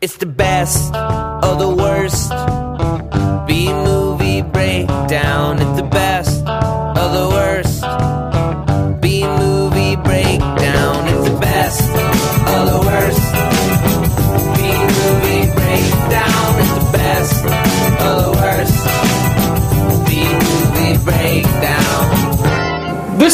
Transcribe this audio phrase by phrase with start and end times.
[0.00, 2.57] It's the best of the worst.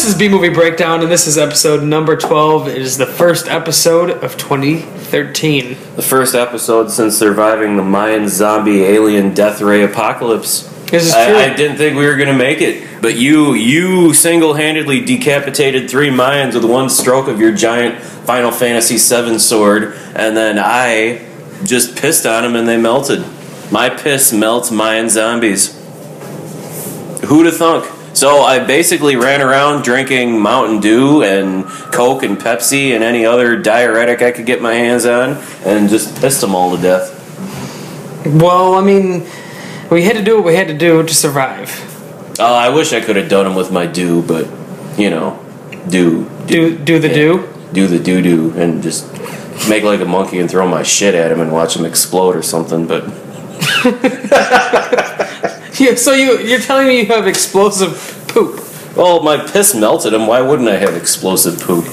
[0.04, 2.68] This is B Movie Breakdown, and this is episode number 12.
[2.68, 5.78] It is the first episode of 2013.
[5.96, 10.64] The first episode since surviving the Mayan zombie alien death ray apocalypse.
[10.90, 11.36] This is I, true.
[11.38, 16.10] I didn't think we were gonna make it, but you you single handedly decapitated three
[16.10, 21.26] Mayans with one stroke of your giant Final Fantasy VII sword, and then I
[21.64, 23.24] just pissed on them and they melted.
[23.72, 25.72] My piss melts Mayan zombies.
[27.24, 27.93] Who'd have thunk?
[28.14, 33.56] So I basically ran around drinking Mountain Dew and Coke and Pepsi and any other
[33.56, 37.10] diuretic I could get my hands on, and just pissed them all to death.
[38.24, 39.26] Well, I mean,
[39.90, 41.70] we had to do what we had to do to survive.
[42.38, 44.46] Oh, I wish I could have done them with my Dew, but
[44.98, 45.44] you know,
[45.88, 47.48] do Do do the yeah, do.
[47.72, 49.10] do the doo doo, and just
[49.68, 52.42] make like a monkey and throw my shit at him and watch him explode or
[52.42, 52.86] something.
[52.86, 53.04] But
[55.80, 58.60] Yeah, so you you're telling me you have explosive poop?
[58.96, 60.28] well, my piss melted him.
[60.28, 61.84] Why wouldn't I have explosive poop?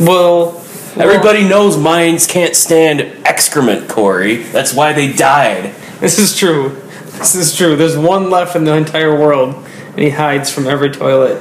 [0.00, 0.60] Well,
[0.96, 4.38] Everybody knows Mayans can't stand excrement, Corey.
[4.42, 5.72] That's why they died.
[6.00, 6.70] This is true.
[7.12, 7.76] This is true.
[7.76, 9.54] There's one left in the entire world,
[9.90, 11.40] and he hides from every toilet.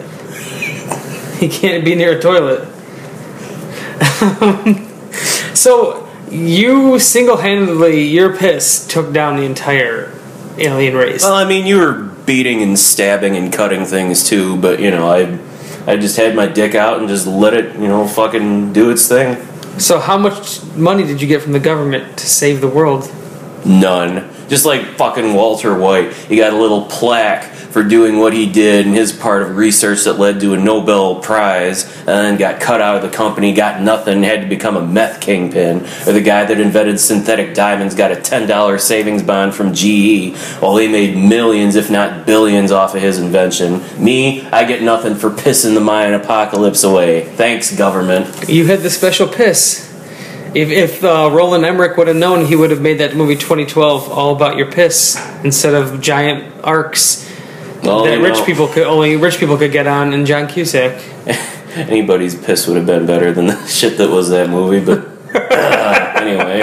[1.39, 2.67] He can't be near a toilet.
[5.55, 10.13] so, you single handedly, your piss took down the entire
[10.61, 11.23] alien race.
[11.23, 15.09] Well, I mean, you were beating and stabbing and cutting things too, but you know,
[15.09, 15.39] I,
[15.91, 19.07] I just had my dick out and just let it, you know, fucking do its
[19.07, 19.45] thing.
[19.79, 23.11] So, how much money did you get from the government to save the world?
[23.65, 24.29] None.
[24.47, 28.87] Just like fucking Walter White, he got a little plaque for doing what he did
[28.87, 32.81] in his part of research that led to a Nobel Prize, and then got cut
[32.81, 35.81] out of the company, got nothing, had to become a meth kingpin.
[36.07, 40.77] Or the guy that invented synthetic diamonds got a $10 savings bond from GE, while
[40.77, 43.81] he made millions, if not billions, off of his invention.
[44.03, 47.25] Me, I get nothing for pissing the Mayan apocalypse away.
[47.35, 48.49] Thanks, government.
[48.49, 49.87] You had the special piss.
[50.55, 54.09] If, if uh, Roland Emmerich would have known, he would have made that movie 2012
[54.09, 57.28] all about your piss instead of giant arks
[57.83, 61.01] Well, that rich know, people could only rich people could get on and John Cusack.
[61.75, 66.13] Anybody's piss would have been better than the shit that was that movie, but uh,
[66.15, 66.59] anyway.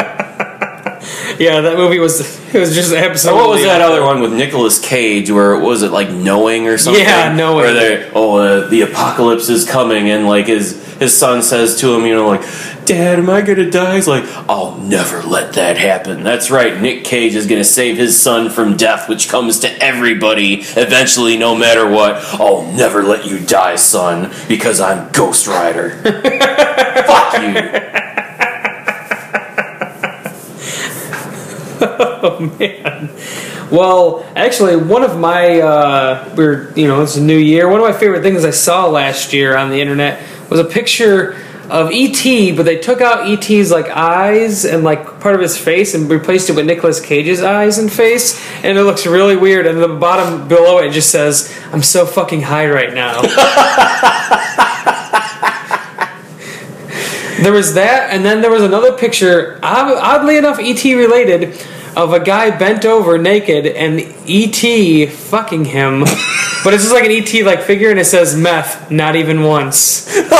[1.38, 2.20] Yeah, that movie was
[2.54, 3.16] it was just absolutely.
[3.16, 6.66] So what was that other one with Nicolas Cage where it was it like knowing
[6.66, 7.02] or something?
[7.02, 7.56] Yeah, Knowing.
[7.58, 11.94] Where they oh uh, the apocalypse is coming and like his his son says to
[11.94, 12.42] him, you know, like,
[12.86, 13.96] Dad, am I gonna die?
[13.96, 16.22] He's like, I'll never let that happen.
[16.22, 16.80] That's right.
[16.80, 21.56] Nick Cage is gonna save his son from death, which comes to everybody eventually, no
[21.56, 22.14] matter what.
[22.34, 25.90] I'll never let you die, son, because I'm Ghost Rider.
[27.06, 27.92] Fuck you.
[32.28, 33.10] Oh, man.
[33.70, 37.68] Well, actually, one of my uh, we're you know it's a new year.
[37.68, 41.36] One of my favorite things I saw last year on the internet was a picture
[41.70, 45.94] of ET, but they took out ET's like eyes and like part of his face
[45.94, 49.66] and replaced it with Nicolas Cage's eyes and face, and it looks really weird.
[49.66, 53.22] And the bottom below it just says, "I'm so fucking high right now."
[57.38, 61.62] There was that, and then there was another picture, oddly enough, ET related,
[61.94, 66.04] of a guy bent over naked and ET fucking him.
[66.66, 70.12] but it's just like an ET like figure, and it says meth, not even once.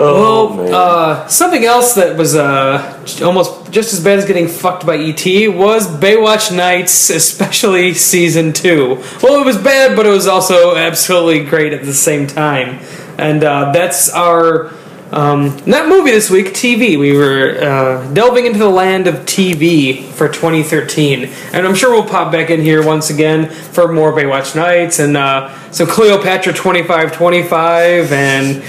[0.00, 0.72] Oh, well, man.
[0.72, 5.24] uh, something else that was uh, almost just as bad as getting fucked by ET
[5.52, 9.02] was Baywatch Nights, especially season two.
[9.20, 12.78] Well, it was bad, but it was also absolutely great at the same time.
[13.18, 14.68] And uh, that's our
[15.10, 16.98] um, not movie this week, TV.
[16.98, 22.08] We were uh, delving into the land of TV for 2013, and I'm sure we'll
[22.08, 28.12] pop back in here once again for more Baywatch Nights and uh, some Cleopatra 2525
[28.12, 28.62] and.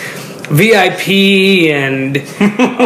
[0.51, 2.15] VIP and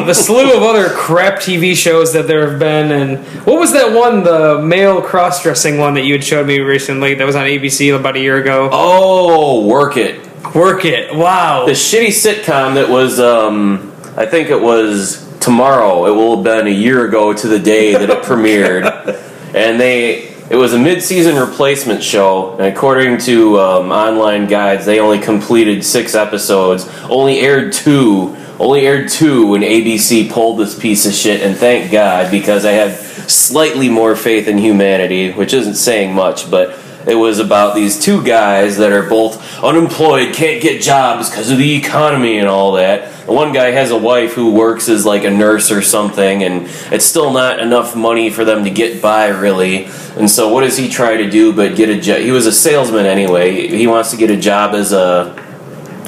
[0.09, 2.91] the slew of other crap TV shows that there have been.
[2.91, 6.59] And what was that one, the male cross dressing one that you had showed me
[6.59, 8.67] recently that was on ABC about a year ago?
[8.69, 10.19] oh, work it.
[10.55, 11.15] Work It.
[11.15, 11.65] Wow.
[11.65, 16.05] the shitty sitcom that was um I think it was tomorrow.
[16.05, 19.19] It will have been a year ago to the day that it premiered.
[19.55, 24.99] And they it was a mid-season replacement show, and according to um, online guides, they
[24.99, 31.05] only completed six episodes, only aired two, only aired two when ABC pulled this piece
[31.05, 32.95] of shit, and thank God because I had
[33.29, 38.23] slightly more faith in humanity, which isn't saying much, but it was about these two
[38.23, 43.09] guys that are both unemployed, can't get jobs because of the economy and all that.
[43.27, 47.05] One guy has a wife who works as like a nurse or something, and it's
[47.05, 49.85] still not enough money for them to get by, really.
[50.17, 52.19] And so, what does he try to do but get a job?
[52.19, 53.67] He was a salesman anyway.
[53.67, 55.42] He wants to get a job as a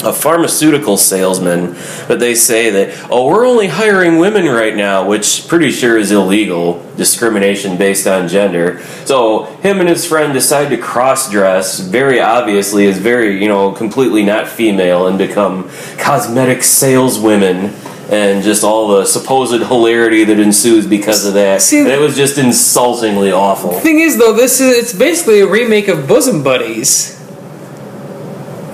[0.04, 1.74] a pharmaceutical salesman,
[2.06, 6.10] but they say that oh, we're only hiring women right now, which pretty sure is
[6.12, 8.80] illegal, discrimination based on gender.
[9.04, 13.72] So him and his friend decide to cross dress, very obviously is very you know
[13.72, 17.74] completely not female, and become cosmetic saleswomen.
[18.08, 21.60] And just all the supposed hilarity that ensues because of that.
[21.60, 23.80] See- and it was just insultingly awful.
[23.80, 27.15] Thing is, though, this is it's basically a remake of Bosom Buddies.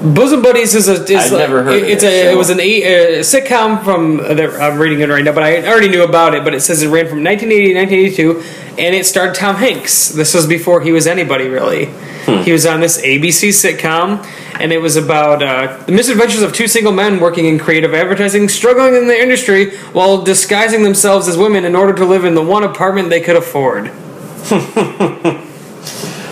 [0.03, 1.05] Bosom Buddies is a.
[1.05, 2.33] Is I've never heard of It's that a.
[2.33, 4.19] It was an a, a sitcom from.
[4.21, 6.43] uh, I'm reading it right now, but I already knew about it.
[6.43, 10.09] But it says it ran from 1980 to 1982, and it starred Tom Hanks.
[10.09, 11.87] This was before he was anybody really.
[12.25, 12.43] Hmm.
[12.43, 14.25] He was on this ABC sitcom,
[14.61, 18.49] and it was about uh, the misadventures of two single men working in creative advertising,
[18.49, 22.43] struggling in the industry while disguising themselves as women in order to live in the
[22.43, 23.93] one apartment they could afford.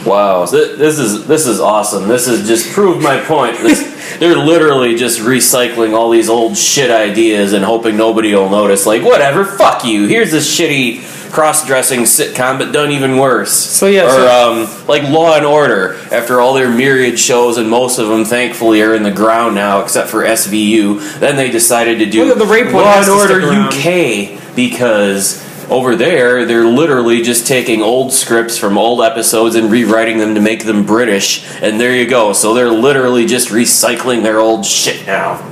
[0.06, 2.08] Wow, so this is this is awesome.
[2.08, 3.58] This has just proved my point.
[3.58, 8.86] This, they're literally just recycling all these old shit ideas and hoping nobody will notice.
[8.86, 10.06] Like, whatever, fuck you.
[10.06, 13.52] Here's this shitty cross-dressing sitcom, but done even worse.
[13.52, 15.94] So, yeah, or so- um, like Law and Order.
[16.10, 19.80] After all their myriad shows, and most of them, thankfully, are in the ground now,
[19.80, 21.20] except for SVU.
[21.20, 23.42] Then they decided to do the rape Law and Order.
[23.42, 30.18] UK because over there they're literally just taking old scripts from old episodes and rewriting
[30.18, 32.32] them to make them British, and there you go.
[32.32, 35.46] So they're literally just recycling their old shit now.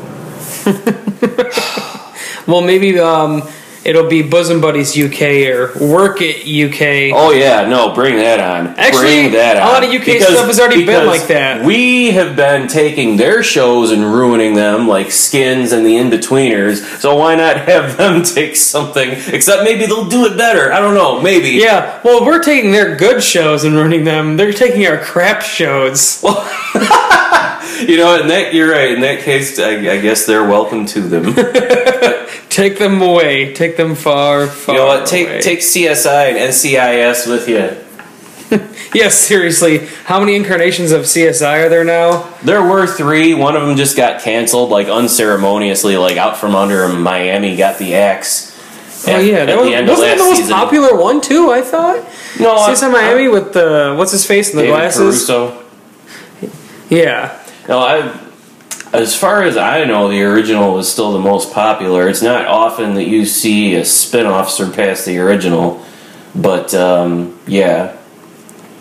[2.49, 3.43] Well, maybe um,
[3.89, 7.17] it'll be Bosom Buddies UK or Work It UK.
[7.17, 8.69] Oh yeah, no, bring that on.
[8.79, 11.65] Actually, bring that a lot of UK stuff has already been like that.
[11.65, 17.01] We have been taking their shows and ruining them, like Skins and the In-Betweeners.
[17.01, 19.11] So why not have them take something?
[19.29, 20.73] Except maybe they'll do it better.
[20.73, 21.21] I don't know.
[21.21, 21.51] Maybe.
[21.51, 24.37] Yeah, well, we're taking their good shows and ruining them.
[24.37, 26.23] They're taking our crap shows.
[27.81, 28.91] You know, in that you're right.
[28.93, 31.35] In that case, I, I guess they're welcome to them.
[32.49, 33.53] Take them away.
[33.55, 35.07] Take them far, far You know what?
[35.07, 35.41] Take away.
[35.41, 37.85] take CSI and NCIS with you.
[38.95, 39.87] Yes, seriously.
[40.07, 42.33] How many incarnations of CSI are there now?
[42.43, 43.35] There were three.
[43.35, 46.89] One of them just got canceled, like unceremoniously, like out from under.
[46.89, 48.57] Miami got the axe.
[49.07, 50.55] Oh at- yeah, at that the was, end of wasn't that the most season.
[50.55, 51.51] popular one too?
[51.51, 52.03] I thought.
[52.41, 55.27] No, I- CSI Miami with the what's his face and the David glasses.
[55.27, 55.65] Caruso.
[56.89, 57.39] Yeah.
[57.69, 58.25] No, I.
[58.91, 62.09] As far as I know, the original was still the most popular.
[62.09, 65.85] It's not often that you see a spin-off surpass the original,
[66.35, 67.99] but um, yeah.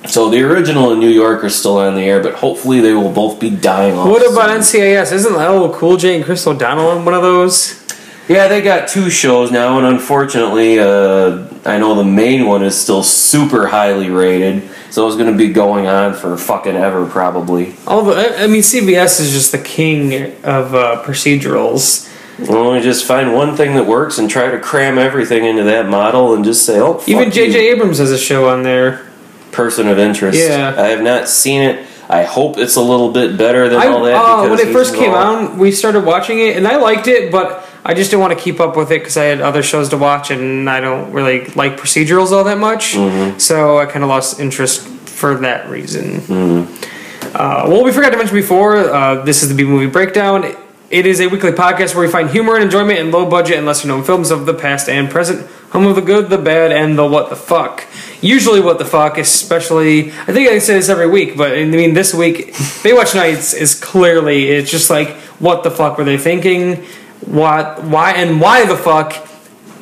[0.07, 3.11] So the original and New York are still on the air, but hopefully they will
[3.11, 4.07] both be dying off.
[4.07, 4.81] What about soon.
[4.81, 5.11] NCIS?
[5.11, 7.83] Isn't that LL Cool J and Chris O'Donnell on one of those?
[8.29, 12.79] Yeah, they got two shows now, and unfortunately, uh, I know the main one is
[12.79, 17.75] still super highly rated, so it's going to be going on for fucking ever, probably.
[17.85, 22.11] Although I I mean, CBS is just the king of uh, procedurals.
[22.39, 25.87] Well, we just find one thing that works and try to cram everything into that
[25.87, 27.73] model, and just say, "Oh, fuck Even J.J.
[27.73, 29.07] Abrams has a show on there.
[29.51, 30.73] person of interest." Yeah.
[30.75, 31.85] I have not seen it.
[32.09, 34.15] I hope it's a little bit better than I, all that.
[34.15, 37.69] uh, when it first came out, we started watching it, and I liked it, but
[37.85, 39.97] I just didn't want to keep up with it because I had other shows to
[39.97, 42.93] watch, and I don't really like procedurals all that much.
[42.93, 43.37] Mm-hmm.
[43.37, 46.21] So I kind of lost interest for that reason.
[46.21, 47.35] Mm-hmm.
[47.35, 50.45] Uh, well, we forgot to mention before, uh, this is the B Movie Breakdown.
[50.89, 53.65] It is a weekly podcast where we find humor and enjoyment in low budget and
[53.65, 56.97] lesser known films of the past and present, home of the good, the bad, and
[56.97, 57.83] the what the fuck.
[58.21, 60.11] Usually, what the fuck, especially.
[60.11, 63.77] I think I say this every week, but I mean, this week, Baywatch Nights is
[63.77, 65.09] clearly, it's just like,
[65.39, 66.85] what the fuck were they thinking?
[67.25, 69.13] What, why, and why the fuck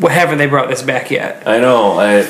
[0.02, 1.46] haven't they brought this back yet?
[1.46, 2.00] I know.
[2.00, 2.26] I,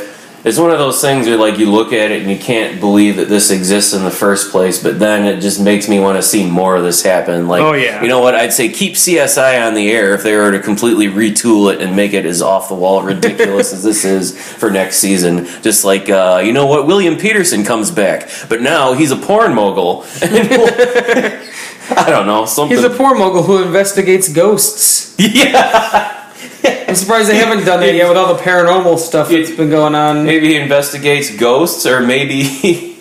[0.46, 3.16] it's one of those things where like you look at it and you can't believe
[3.16, 6.22] that this exists in the first place, but then it just makes me want to
[6.22, 7.48] see more of this happen.
[7.48, 8.02] Like, Oh, yeah.
[8.04, 8.36] you know what?
[8.36, 11.96] I'd say keep CSI on the air if they were to completely retool it and
[11.96, 15.46] make it as off the wall ridiculous as this is for next season.
[15.64, 16.86] Just like, uh, you know what?
[16.86, 20.06] William Petersen comes back, but now he's a porn mogul.
[20.22, 22.76] I don't know something.
[22.78, 25.16] He's a porn mogul who investigates ghosts.
[25.20, 26.25] yeah.
[26.88, 29.96] I'm surprised they haven't done that yet with all the paranormal stuff that's been going
[29.96, 30.26] on.
[30.26, 32.98] Maybe he investigates ghosts, or maybe he,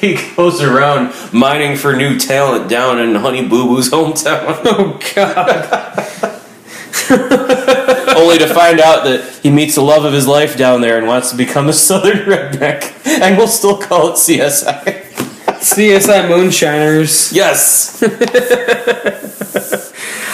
[0.00, 6.38] he goes around mining for new talent down in Honey Boo Boo's hometown, Oh god.
[8.16, 11.06] only to find out that he meets the love of his life down there and
[11.06, 15.02] wants to become a Southern redneck, and we'll still call it CSI.
[15.62, 17.32] CSI Moonshiners.
[17.32, 18.00] Yes.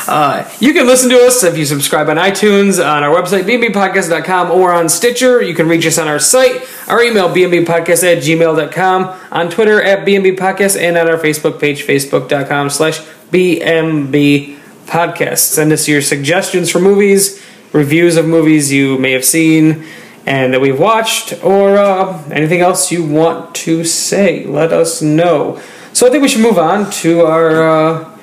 [0.09, 4.51] Uh, you can listen to us if you subscribe on iTunes, on our website, bmbpodcast.com,
[4.51, 5.43] or on Stitcher.
[5.43, 10.07] You can reach us on our site, our email, bmbpodcast at gmail.com, on Twitter at
[10.07, 13.01] bmbpodcast, and on our Facebook page, facebook.com slash
[13.31, 15.39] bmbpodcast.
[15.39, 19.85] Send us your suggestions for movies, reviews of movies you may have seen
[20.25, 24.47] and that we've watched, or uh, anything else you want to say.
[24.47, 25.61] Let us know.
[25.93, 27.69] So I think we should move on to our...
[27.69, 28.15] Uh,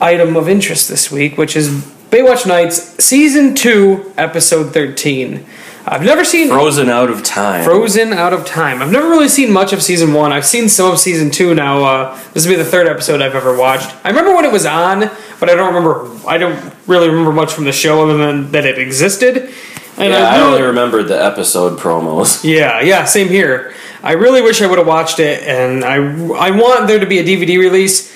[0.00, 1.68] item of interest this week, which is
[2.10, 5.44] Baywatch Nights Season 2, Episode 13.
[5.86, 7.64] I've never seen Frozen out of time.
[7.64, 8.82] Frozen Out of Time.
[8.82, 10.32] I've never really seen much of Season 1.
[10.32, 11.82] I've seen some of Season 2 now.
[11.82, 13.94] Uh, this will be the third episode I've ever watched.
[14.04, 15.00] I remember when it was on,
[15.40, 16.08] but I don't remember.
[16.28, 19.52] I don't really remember much from the show other than that it existed.
[19.96, 22.44] And yeah, I really- only remembered the episode promos.
[22.48, 23.74] yeah, yeah, same here.
[24.02, 27.18] I really wish I would have watched it, and I I want there to be
[27.18, 28.14] a DVD release,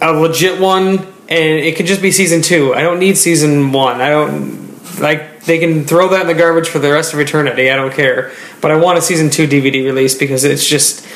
[0.00, 2.74] a legit one, and it could just be season two.
[2.74, 4.00] I don't need season one.
[4.00, 4.68] I don't
[5.00, 7.70] like they can throw that in the garbage for the rest of eternity.
[7.70, 11.06] I don't care, but I want a season two DVD release because it's just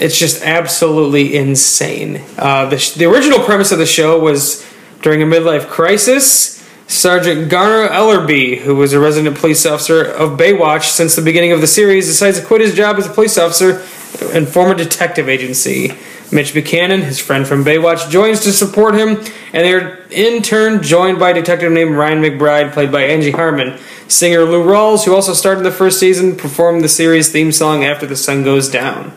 [0.00, 2.22] it's just absolutely insane.
[2.36, 4.66] Uh, the sh- the original premise of the show was
[5.02, 6.56] during a midlife crisis.
[6.86, 11.60] Sergeant Garner Ellerbee, who was a resident police officer of Baywatch since the beginning of
[11.60, 13.84] the series, decides to quit his job as a police officer
[14.32, 15.92] and form a detective agency.
[16.30, 19.16] Mitch Buchanan, his friend from Baywatch, joins to support him,
[19.52, 23.78] and they're in turn joined by a detective named Ryan McBride, played by Angie Harmon.
[24.08, 27.84] Singer Lou Rawls, who also starred in the first season, performed the series theme song
[27.84, 29.12] After the Sun Goes Down.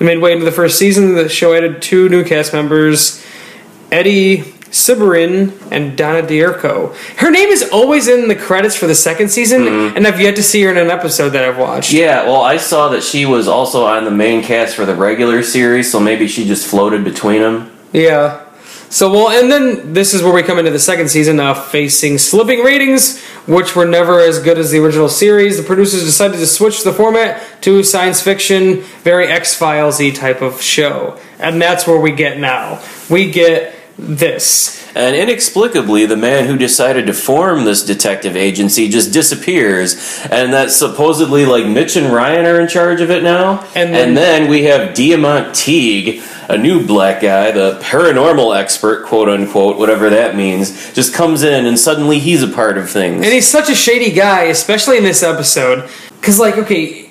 [0.00, 3.24] Midway into the first season, the show added two new cast members,
[3.92, 6.94] Eddie Cibrian and Donna D'Erco.
[7.16, 10.42] Her name is always in the credits for the second season, and I've yet to
[10.42, 11.92] see her in an episode that I've watched.
[11.92, 15.42] Yeah, well, I saw that she was also on the main cast for the regular
[15.42, 17.70] series, so maybe she just floated between them.
[17.92, 18.42] Yeah.
[18.88, 22.18] So well, and then this is where we come into the second season, uh, facing
[22.18, 25.56] slipping ratings, which were never as good as the original series.
[25.56, 30.40] The producers decided to switch the format to science fiction, very X Files y type
[30.40, 32.80] of show, and that's where we get now.
[33.10, 34.84] We get this.
[34.94, 40.70] And inexplicably, the man who decided to form this detective agency just disappears, and that
[40.70, 43.64] supposedly like Mitch and Ryan are in charge of it now.
[43.74, 49.04] And And then- then, we have Diamont Teague, a new black guy, the paranormal expert,
[49.04, 53.16] quote unquote, whatever that means, just comes in and suddenly he's a part of things.
[53.24, 55.88] And he's such a shady guy, especially in this episode,
[56.20, 57.05] because like okay,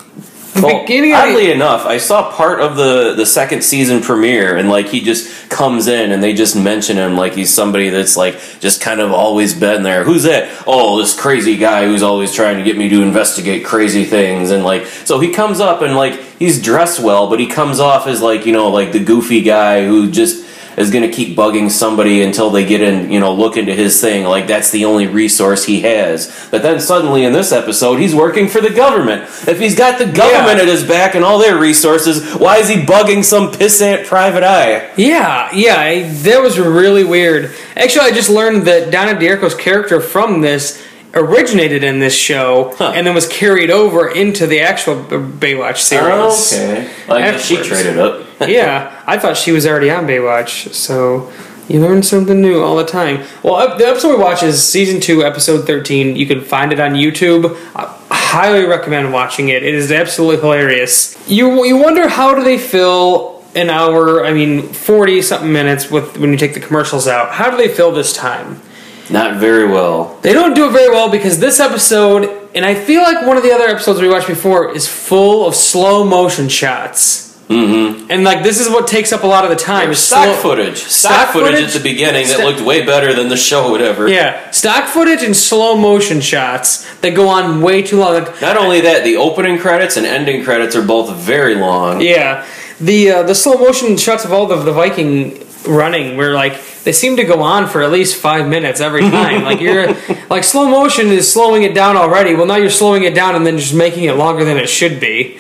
[0.55, 4.01] the Well, beginning of the, oddly enough, I saw part of the the second season
[4.01, 7.89] premiere, and like he just comes in, and they just mention him like he's somebody
[7.89, 10.03] that's like just kind of always been there.
[10.03, 10.63] Who's that?
[10.65, 14.63] Oh, this crazy guy who's always trying to get me to investigate crazy things, and
[14.63, 18.21] like so he comes up and like he's dressed well, but he comes off as
[18.21, 20.45] like you know like the goofy guy who just
[20.77, 23.99] is going to keep bugging somebody until they get in, you know, look into his
[24.01, 24.25] thing.
[24.25, 26.47] Like that's the only resource he has.
[26.51, 29.23] But then suddenly in this episode, he's working for the government.
[29.47, 30.63] If he's got the government Yeah.
[30.63, 34.91] at his back and all their resources, why is he bugging some pissant private eye?
[34.97, 37.51] yeah, yeah, I, that was really weird.
[37.75, 40.84] Actually, I just learned that Donna D'Erco's character from this
[41.15, 42.91] originated in this show Huh.
[42.95, 46.05] and then was carried over into the actual Baywatch series.
[46.53, 46.91] Oh, okay.
[47.09, 48.25] I guess she traded up.
[48.47, 51.31] yeah, I thought she was already on Baywatch, so
[51.69, 53.23] you learn something new all the time.
[53.43, 56.15] Well, the episode we watch is season two, episode thirteen.
[56.17, 57.55] You can find it on YouTube.
[57.75, 59.63] I highly recommend watching it.
[59.63, 61.15] It is absolutely hilarious.
[61.29, 64.25] You you wonder how do they fill an hour?
[64.25, 67.31] I mean, forty something minutes with when you take the commercials out.
[67.31, 68.61] How do they fill this time?
[69.09, 70.17] Not very well.
[70.21, 73.43] They don't do it very well because this episode, and I feel like one of
[73.43, 77.23] the other episodes we watched before, is full of slow motion shots.
[77.47, 78.09] Mm-hmm.
[78.09, 79.91] And like this is what takes up a lot of the time.
[79.91, 80.77] is Stock slow- footage.
[80.79, 81.75] Stock, Stock footage, footage?
[81.75, 84.07] at the beginning that looked way better than the show would ever.
[84.09, 88.15] Yeah, stock footage and slow motion shots that go on way too long.
[88.15, 92.01] Like, Not only that, the opening credits and ending credits are both very long.
[92.01, 92.43] yeah,
[92.79, 96.53] the uh, the slow motion shots of all of the Viking running were like
[96.85, 99.43] they seem to go on for at least five minutes every time.
[99.43, 99.87] like you're
[100.29, 102.35] like slow motion is slowing it down already.
[102.35, 104.99] Well, now you're slowing it down and then just making it longer than it should
[104.99, 105.39] be.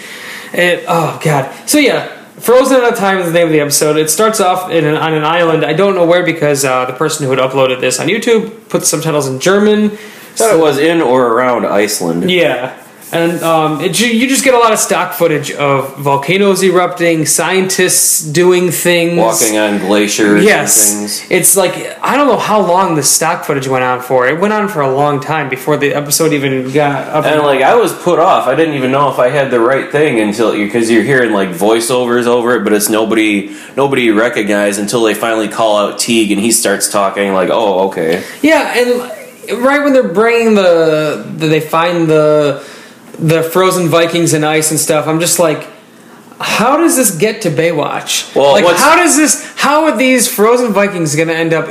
[0.51, 1.69] It, oh god.
[1.69, 2.11] So yeah.
[2.35, 3.95] Frozen Out of Time is the name of the episode.
[3.95, 5.63] It starts off in an, on an island.
[5.63, 8.83] I don't know where because uh, the person who had uploaded this on YouTube put
[8.83, 9.91] subtitles in German.
[9.91, 12.29] thought it was in or around Iceland.
[12.29, 12.84] Yeah.
[13.15, 18.21] And um, it, you just get a lot of stock footage of volcanoes erupting, scientists
[18.21, 21.31] doing things, Walking on glaciers Yes, and things.
[21.31, 24.27] it's like I don't know how long the stock footage went on for.
[24.27, 27.25] It went on for a long time before the episode even got up.
[27.25, 28.47] And like I was put off.
[28.47, 31.49] I didn't even know if I had the right thing until because you're hearing like
[31.49, 36.31] voiceovers over it, but it's nobody nobody you recognize until they finally call out Teague
[36.31, 38.23] and he starts talking like, oh okay.
[38.41, 42.63] yeah, and right when they're bringing the, the they find the
[43.19, 45.71] the frozen Vikings and ice and stuff, I'm just like.
[46.37, 48.35] How does this get to Baywatch?
[48.35, 49.53] Well, like, how does this?
[49.55, 51.69] How are these frozen Vikings going to end up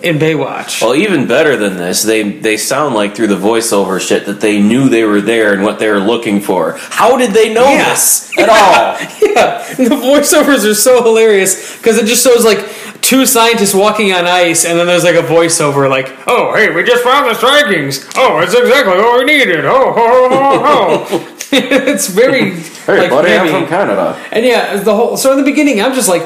[0.00, 0.80] in Baywatch?
[0.80, 4.62] Well, even better than this, they they sound like through the voiceover shit that they
[4.62, 6.76] knew they were there and what they were looking for.
[6.78, 7.88] How did they know Yeah.
[7.90, 9.08] this at all?
[9.34, 12.58] Yeah, the voiceovers are so hilarious because it just shows like
[13.04, 16.82] two scientists walking on ice, and then there's like a voiceover like, "Oh, hey, we
[16.82, 18.10] just found the strikings.
[18.16, 19.64] Oh, it's exactly what we needed.
[19.64, 22.50] Oh, ho, ho, ho, ho." it's very
[22.86, 24.20] Hey, like buddy, I'm from Canada.
[24.30, 25.16] And yeah, the whole.
[25.16, 26.22] So in the beginning, I'm just like,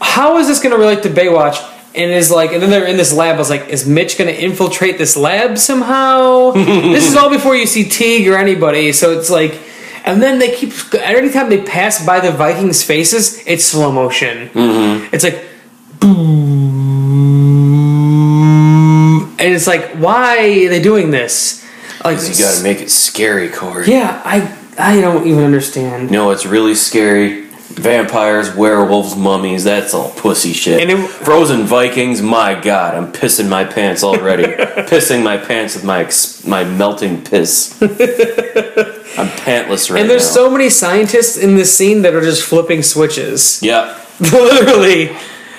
[0.00, 1.74] how is this going to relate to Baywatch?
[1.94, 3.36] And is like, and then they're in this lab.
[3.36, 6.52] I was like, is Mitch going to infiltrate this lab somehow?
[6.52, 8.92] this is all before you see Teague or anybody.
[8.92, 9.60] So it's like,
[10.04, 14.48] and then they keep every time they pass by the Vikings' faces, it's slow motion.
[14.48, 15.14] Mm-hmm.
[15.14, 15.44] It's like,
[15.98, 16.88] boom,
[19.38, 21.64] and it's like, why are they doing this?
[22.04, 23.86] Like, You got to make it scary, Corey.
[23.90, 26.10] yeah, I I don't even understand.
[26.10, 27.46] No, it's really scary.
[27.70, 30.80] Vampires, werewolves, mummies, that's all pussy shit.
[30.80, 34.44] And it- Frozen Vikings, my god, I'm pissing my pants already.
[34.88, 36.08] pissing my pants with my
[36.46, 37.76] my melting piss.
[37.82, 40.00] I'm pantless right now.
[40.02, 40.34] And there's now.
[40.34, 43.60] so many scientists in this scene that are just flipping switches.
[43.62, 43.96] Yep.
[44.20, 45.14] Literally.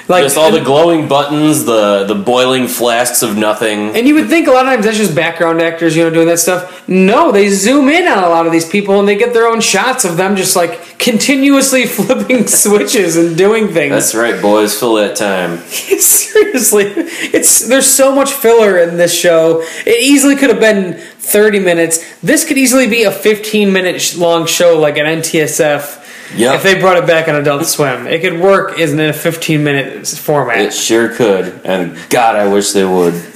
[0.10, 3.96] Like Just all the glowing buttons, the the boiling flasks of nothing.
[3.96, 6.26] and you would think a lot of times that's just background actors, you know, doing
[6.28, 6.88] that stuff.
[6.90, 9.62] No, they zoom in on a lot of these people and they get their own
[9.62, 13.92] shots of them just like continuously flipping switches and doing things.
[13.92, 14.78] That's right, boys.
[14.80, 15.60] Fill that time.
[15.68, 16.86] Seriously,
[17.32, 19.62] it's there's so much filler in this show.
[19.86, 22.04] It easily could have been 30 minutes.
[22.22, 25.99] This could easily be a 15 minute long show like an NTSF.
[26.36, 26.56] Yep.
[26.56, 29.64] If they brought it back on Adult Swim, it could work isn't in a 15
[29.64, 30.60] minute format.
[30.60, 33.14] It sure could, and God, I wish they would.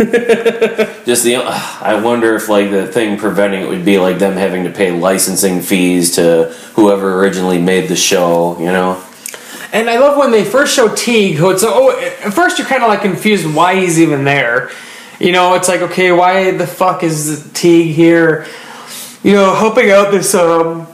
[1.05, 4.65] Just the, I wonder if like the thing preventing it would be like them having
[4.65, 8.59] to pay licensing fees to whoever originally made the show.
[8.59, 9.03] You know?
[9.71, 12.83] And I love when they first show Teague, who it's oh, at first you're kind
[12.83, 14.69] of like confused why he's even there.
[15.19, 18.45] You know, it's like okay, why the fuck is Teague here?
[19.23, 20.92] You know, helping out this um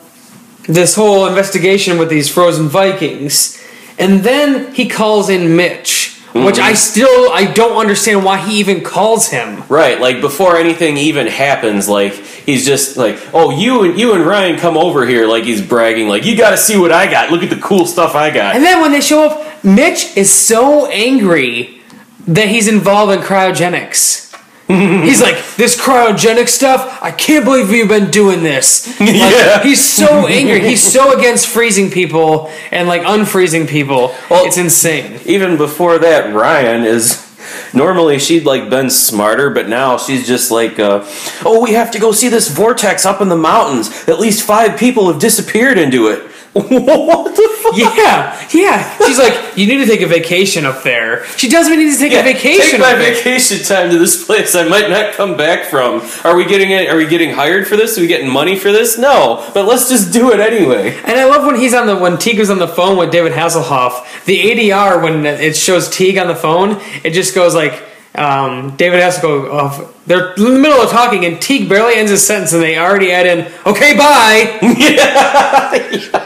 [0.70, 3.62] this whole investigation with these frozen Vikings,
[3.98, 6.76] and then he calls in Mitch, which I mm-hmm.
[6.76, 9.64] still I don't understand why he even calls him.
[9.68, 10.00] Right.
[10.00, 14.60] Like before anything even happens, like he's just like, oh, you and you and Ryan
[14.60, 15.28] come over here.
[15.28, 17.32] Like he's bragging, like you got to see what I got.
[17.32, 18.56] Look at the cool stuff I got.
[18.56, 21.82] And then when they show up, Mitch is so angry
[22.28, 24.29] that he's involved in cryogenics.
[24.70, 28.88] He's like, this cryogenic stuff, I can't believe you've been doing this.
[29.00, 29.64] Like, Yeah.
[29.64, 30.62] He's so angry.
[30.62, 34.16] He's so against freezing people and like unfreezing people.
[34.30, 35.20] Well- it's insane.
[35.26, 37.26] even before that, Ryan is.
[37.74, 41.04] Normally she'd like been smarter, but now she's just like, uh,
[41.44, 43.90] oh, we have to go see this vortex up in the mountains.
[44.08, 46.29] At least five people have disappeared into it.
[46.70, 47.78] what the fuck?
[47.78, 48.98] Yeah, yeah.
[49.06, 51.26] She's like, you need to take a vacation up there.
[51.38, 52.72] She doesn't even need to take Yeah, a vacation.
[52.72, 54.56] Take my vacation time to this place.
[54.56, 56.02] I might not come back from.
[56.24, 56.90] Are we getting it?
[56.90, 57.98] Are we getting hired for this?
[57.98, 58.98] Are we getting money for this?
[58.98, 60.96] No, but let's just do it anyway.
[61.06, 63.32] And I love when he's on the when Teague was on the phone with David
[63.32, 64.26] Hasselhoff.
[64.26, 67.84] The ADR when it shows Teague on the phone, it just goes like
[68.16, 69.94] um, David Hasselhoff.
[70.06, 73.12] They're in the middle of talking, and Teague barely ends his sentence, and they already
[73.12, 74.58] add in "Okay, bye."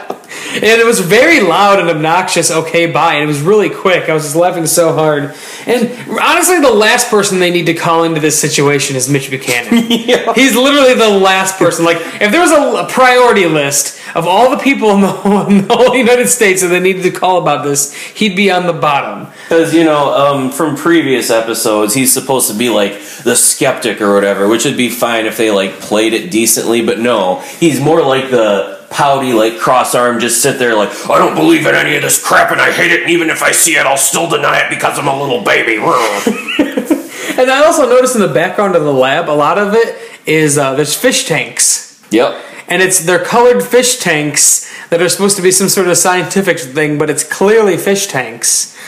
[0.54, 2.50] And it was very loud and obnoxious.
[2.50, 3.14] Okay, bye.
[3.14, 4.08] And it was really quick.
[4.08, 5.34] I was just laughing so hard.
[5.66, 5.90] And
[6.20, 9.82] honestly, the last person they need to call into this situation is Mitch Buchanan.
[10.34, 11.84] He's literally the last person.
[11.84, 15.46] Like, if there was a, a priority list of all the people in the, whole,
[15.46, 18.66] in the whole United States that they needed to call about this, he'd be on
[18.66, 19.32] the bottom.
[19.44, 22.92] Because you know, um, from previous episodes, he's supposed to be like
[23.24, 26.84] the skeptic or whatever, which would be fine if they like played it decently.
[26.84, 31.18] But no, he's more like the pouty, like cross arm, just sit there like I
[31.18, 33.02] don't believe in any of this crap, and I hate it.
[33.02, 35.78] And even if I see it, I'll still deny it because I'm a little baby.
[37.36, 40.56] And I also noticed in the background of the lab, a lot of it is
[40.56, 42.00] uh, there's fish tanks.
[42.10, 42.40] yep.
[42.68, 46.60] and it's they're colored fish tanks that are supposed to be some sort of scientific
[46.60, 48.78] thing, but it's clearly fish tanks.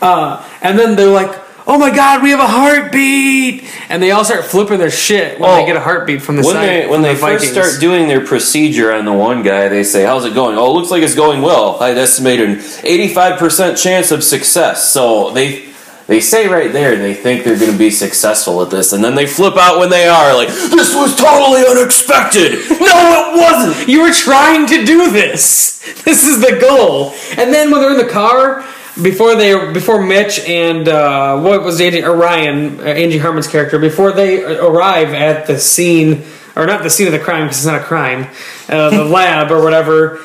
[0.00, 1.34] Uh, and then they're like,
[1.66, 5.50] "Oh my god, we have a heartbeat!" And they all start flipping their shit when
[5.50, 6.68] Oh, they get a heartbeat from the when side.
[6.68, 7.52] they when they the first Vikings.
[7.68, 10.74] start doing their procedure on the one guy, they say, "How's it going?" Oh, it
[10.74, 11.76] looks like it's going well.
[11.80, 14.92] I'd estimate an eighty-five percent chance of success.
[14.92, 15.64] So they
[16.06, 19.14] they say right there they think they're going to be successful at this, and then
[19.16, 23.88] they flip out when they are like, "This was totally unexpected." no, it wasn't.
[23.88, 25.74] You were trying to do this.
[26.06, 27.14] This is the goal.
[27.36, 28.64] And then when they're in the car,
[29.02, 34.12] before they, before Mitch and uh, what was Angie, Orion, uh, Angie Harmon's character, before
[34.12, 37.80] they arrive at the scene, or not the scene of the crime because it's not
[37.80, 38.26] a crime,
[38.68, 40.20] uh, the lab or whatever.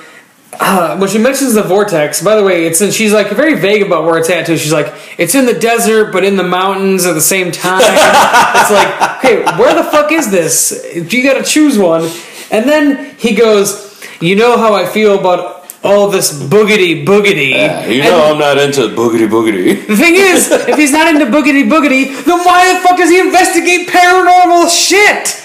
[0.60, 3.81] Uh, when she mentions the vortex, by the way, it's in, she's like very vague
[3.81, 4.57] about where it's at too.
[4.57, 7.81] She's like, it's in the desert, but in the mountains at the same time.
[7.81, 10.86] it's like, okay, where the fuck is this?
[10.95, 12.10] You got to choose one.
[12.51, 17.50] And then he goes, you know how I feel about all this boogity boogity.
[17.50, 19.88] You And know I'm not into boogity boogity.
[19.88, 23.20] the thing is, if he's not into boogity boogity, then why the fuck does he
[23.20, 25.38] investigate paranormal shit?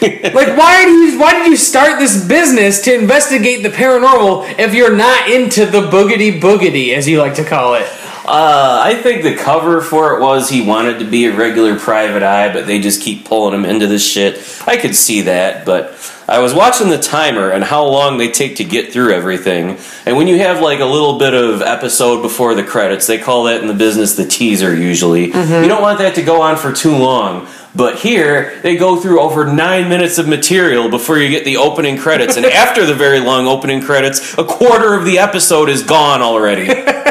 [0.00, 4.72] like why did you why did you start this business to investigate the paranormal if
[4.72, 7.86] you're not into the boogity boogity as you like to call it?
[8.24, 12.22] Uh, I think the cover for it was he wanted to be a regular private
[12.22, 14.38] eye, but they just keep pulling him into this shit.
[14.66, 15.94] I could see that, but
[16.28, 19.78] I was watching the timer and how long they take to get through everything.
[20.04, 23.44] And when you have like a little bit of episode before the credits, they call
[23.44, 25.26] that in the business the teaser usually.
[25.62, 27.48] You don't want that to go on for too long.
[27.74, 31.96] But here, they go through over nine minutes of material before you get the opening
[31.96, 32.36] credits.
[32.36, 36.68] And after the very long opening credits, a quarter of the episode is gone already.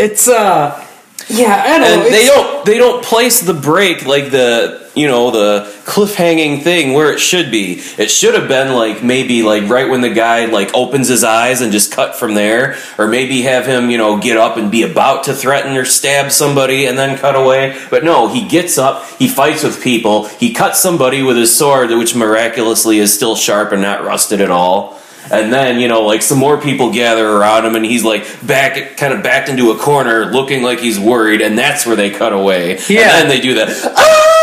[0.00, 0.82] It's uh
[1.30, 2.04] yeah, I don't know.
[2.04, 6.92] and they don't they don't place the break like the you know the cliffhanging thing
[6.92, 7.80] where it should be.
[7.98, 11.60] It should have been like maybe like right when the guy like opens his eyes
[11.60, 12.76] and just cut from there.
[12.98, 16.32] Or maybe have him you know get up and be about to threaten or stab
[16.32, 17.80] somebody and then cut away.
[17.90, 21.90] But no he gets up he fights with people he cuts somebody with his sword
[21.90, 26.22] which miraculously is still sharp and not rusted at all and then, you know, like
[26.22, 29.78] some more people gather around him, and he's like back, kind of backed into a
[29.78, 32.78] corner, looking like he's worried, and that's where they cut away.
[32.88, 33.02] Yeah.
[33.02, 34.26] And then they do that.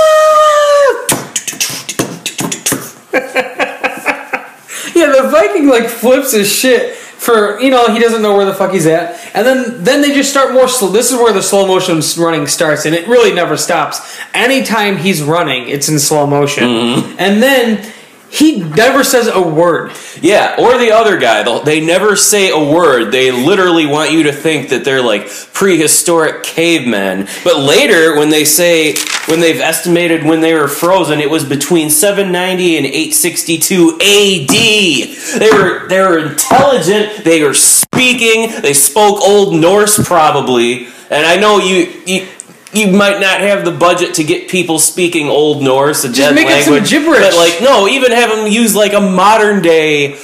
[4.97, 8.53] Yeah, the Viking like flips his shit for you know he doesn't know where the
[8.53, 10.89] fuck he's at, and then then they just start more slow.
[10.89, 14.19] This is where the slow motion running starts, and it really never stops.
[14.33, 17.15] Anytime he's running, it's in slow motion, mm-hmm.
[17.19, 17.93] and then
[18.29, 19.91] he never says a word.
[20.21, 21.43] Yeah, or the other guy.
[21.43, 23.11] they'll- never say a word.
[23.11, 27.27] They literally want you to think that they're like prehistoric cavemen.
[27.43, 28.95] But later, when they say,
[29.27, 35.39] when they've estimated when they were frozen, it was between 790 and 862 AD.
[35.39, 37.23] They were they were intelligent.
[37.23, 38.61] They were speaking.
[38.61, 40.87] They spoke Old Norse probably.
[41.09, 41.91] And I know you.
[42.05, 42.27] you
[42.73, 46.47] you might not have the budget to get people speaking Old Norse, a dead make
[46.47, 47.19] up some language, gibberish.
[47.19, 50.17] but like no, even have them use like a modern day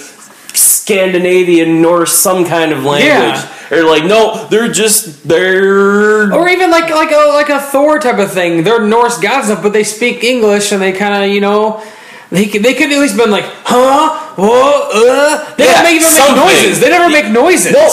[0.53, 3.39] Scandinavian Norse, some kind of language.
[3.39, 3.49] Yeah.
[3.71, 8.19] Or like no, they're just they're Or even like like a like a Thor type
[8.19, 8.63] of thing.
[8.63, 11.83] They're Norse gods, but they speak English, and they kind of you know.
[12.29, 15.55] They could, they could at least been like, huh, whoa, uh.
[15.55, 16.79] They Yeah, don't make, even make noises.
[16.79, 17.71] They never make noises.
[17.73, 17.85] no,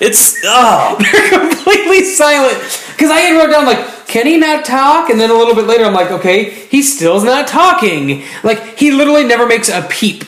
[0.00, 0.96] it's oh.
[1.12, 2.58] They're completely silent.
[2.90, 5.10] Because I had wrote down like, can he not talk?
[5.10, 8.22] And then a little bit later, I'm like, okay, he still's not talking.
[8.42, 10.24] Like he literally never makes a peep.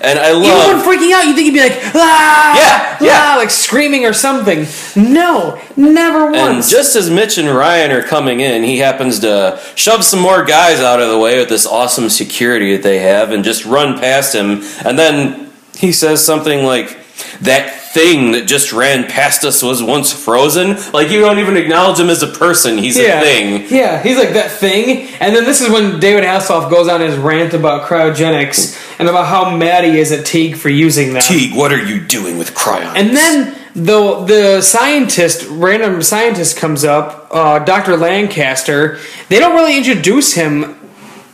[0.00, 0.44] And I love.
[0.44, 4.12] Even when freaking out, you think he'd be like, ah, Yeah, ah," like screaming or
[4.12, 4.66] something.
[4.96, 6.70] No, never and once.
[6.70, 10.80] just as Mitch and Ryan are coming in, he happens to shove some more guys
[10.80, 14.34] out of the way with this awesome security that they have and just run past
[14.34, 14.62] him.
[14.84, 16.98] And then he says something like,
[17.40, 20.76] That thing that just ran past us was once frozen.
[20.92, 23.66] Like, you don't even acknowledge him as a person, he's yeah, a thing.
[23.70, 25.08] Yeah, he's like that thing.
[25.20, 29.26] And then this is when David Hasselhoff goes on his rant about cryogenics and about
[29.26, 31.22] how mad he is at Teague for using that.
[31.22, 32.94] Teague, what are you doing with Cryon?
[32.96, 38.98] And then the the scientist, random scientist, comes up, uh, Doctor Lancaster.
[39.28, 40.76] They don't really introduce him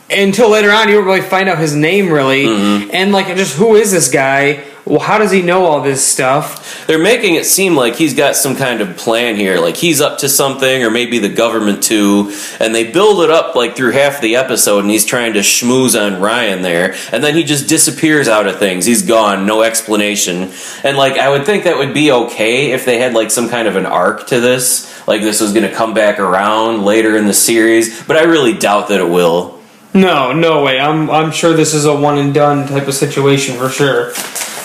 [0.09, 0.89] until later on.
[0.89, 2.45] You don't really find out his name really,
[2.91, 4.63] and like just who is this guy?
[4.85, 6.87] Well, how does he know all this stuff?
[6.87, 10.19] They're making it seem like he's got some kind of plan here, like he's up
[10.19, 12.33] to something, or maybe the government too.
[12.59, 15.99] And they build it up like through half the episode, and he's trying to schmooze
[15.99, 18.85] on Ryan there, and then he just disappears out of things.
[18.85, 20.51] He's gone, no explanation.
[20.83, 23.67] And like I would think that would be okay if they had like some kind
[23.67, 27.27] of an arc to this, like this was going to come back around later in
[27.27, 28.03] the series.
[28.07, 29.59] But I really doubt that it will.
[29.93, 30.79] No, no way.
[30.79, 34.13] I'm I'm sure this is a one and done type of situation for sure.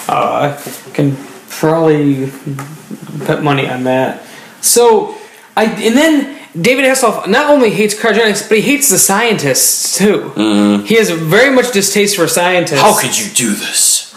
[0.09, 1.16] Uh, I can
[1.49, 2.31] probably
[3.25, 4.25] put money on that.
[4.61, 5.16] So
[5.57, 10.31] I and then David Hasselhoff not only hates cryogenics, but he hates the scientists too.
[10.87, 12.81] He has very much distaste for scientists.
[12.81, 14.14] How could you do this?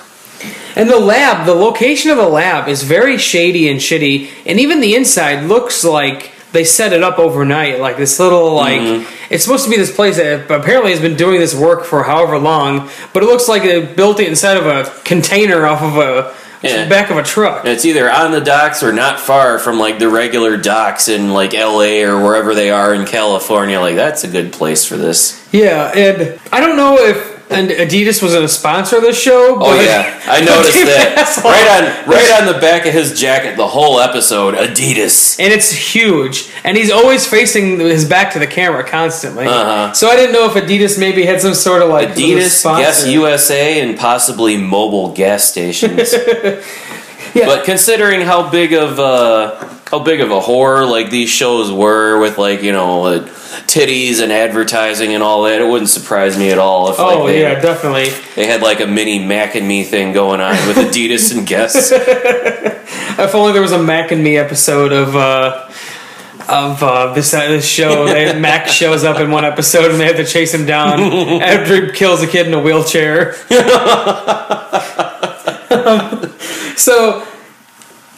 [0.76, 4.80] And the lab, the location of the lab is very shady and shitty, and even
[4.80, 7.80] the inside looks like they set it up overnight.
[7.80, 9.34] Like this little, like Mm-hmm.
[9.34, 12.38] it's supposed to be this place that apparently has been doing this work for however
[12.40, 16.34] long, but it looks like they built it inside of a container off of a
[16.62, 16.90] Yeah.
[16.90, 17.60] back of a truck.
[17.66, 21.32] And it's either on the docks or not far from like the regular docks in
[21.34, 23.80] like LA or wherever they are in California.
[23.80, 25.40] Like that's a good place for this.
[25.54, 29.56] Yeah, and I don't know if and Adidas was not a sponsor of this show.
[29.56, 33.58] Oh but- yeah, I noticed that right on right on the back of his jacket.
[33.58, 35.40] The whole episode, Adidas.
[35.40, 39.46] and it's huge, and he's always facing his back to the camera constantly.
[39.46, 39.94] Uh-huh.
[39.94, 42.64] So I didn't know if Adidas maybe had some sort of like Adidas.
[42.64, 46.14] Guess USA, and possibly Mobil gas stations.
[47.36, 47.46] Yeah.
[47.46, 52.20] But considering how big of uh, how big of a horror like these shows were
[52.20, 53.20] with like you know uh,
[53.66, 57.28] titties and advertising and all that, it wouldn't surprise me at all if like, Oh
[57.28, 58.10] they, yeah, definitely.
[58.36, 61.92] they had like a mini Mac and Me thing going on with Adidas and Guess.
[63.20, 65.70] If only there was a Mac and Me episode of uh,
[66.48, 68.06] of uh, this uh, this show.
[68.14, 71.00] They, Mac shows up in one episode and they have to chase him down
[71.42, 73.36] after he kills a kid in a wheelchair.
[75.70, 76.34] Um,
[76.76, 77.28] so,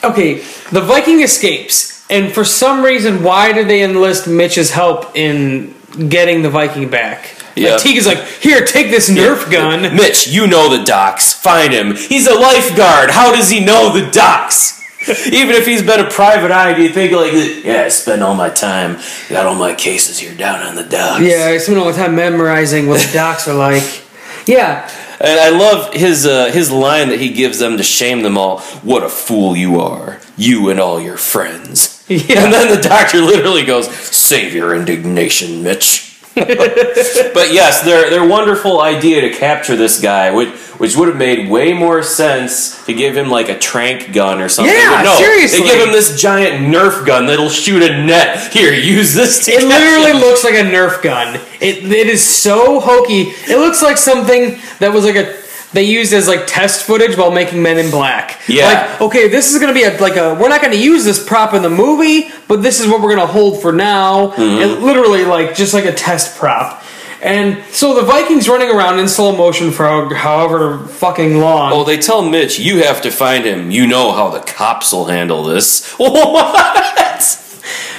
[0.04, 0.36] okay,
[0.72, 5.74] the Viking escapes, and for some reason, why do they enlist Mitch's help in
[6.10, 7.38] getting the Viking back?
[7.56, 7.72] Yeah.
[7.72, 9.96] Like, Teague is like, here, take this Nerf gun.
[9.96, 11.34] Mitch, you know the docks.
[11.34, 11.96] Find him.
[11.96, 13.10] He's a lifeguard.
[13.12, 14.80] How does he know the docks?
[15.28, 17.34] Even if he's been a private eye, do you think like,
[17.66, 21.24] yeah, I spend all my time, got all my cases here down on the docks.
[21.24, 24.04] Yeah, I spent all my time memorizing what the docks are like.
[24.48, 28.38] Yeah, And I love his uh, his line that he gives them to shame them
[28.38, 28.60] all.
[28.84, 32.04] What a fool you are, you and all your friends.
[32.12, 32.44] Yeah.
[32.44, 38.80] And then the doctor literally goes, "Save your indignation, Mitch." But yes, their their wonderful
[38.82, 43.18] idea to capture this guy, which which would have made way more sense to give
[43.18, 44.74] him like a trank gun or something.
[44.74, 45.60] Yeah, no, seriously.
[45.60, 48.52] they give him this giant Nerf gun that'll shoot a net.
[48.54, 50.18] Here, use this to It literally him.
[50.18, 51.36] looks like a Nerf gun.
[51.60, 53.34] It it is so hokey.
[53.52, 55.41] It looks like something that was like a
[55.74, 58.42] they used as like test footage while making Men in Black.
[58.48, 58.66] Yeah.
[58.66, 61.54] Like, okay, this is gonna be a like a we're not gonna use this prop
[61.54, 64.32] in the movie, but this is what we're gonna hold for now.
[64.32, 64.42] Mm-hmm.
[64.42, 66.84] And literally like just like a test prop.
[67.22, 71.72] And so the Vikings running around in slow motion for however fucking long.
[71.72, 73.70] Oh, they tell Mitch, you have to find him.
[73.70, 75.96] You know how the cops will handle this.
[76.00, 77.41] What?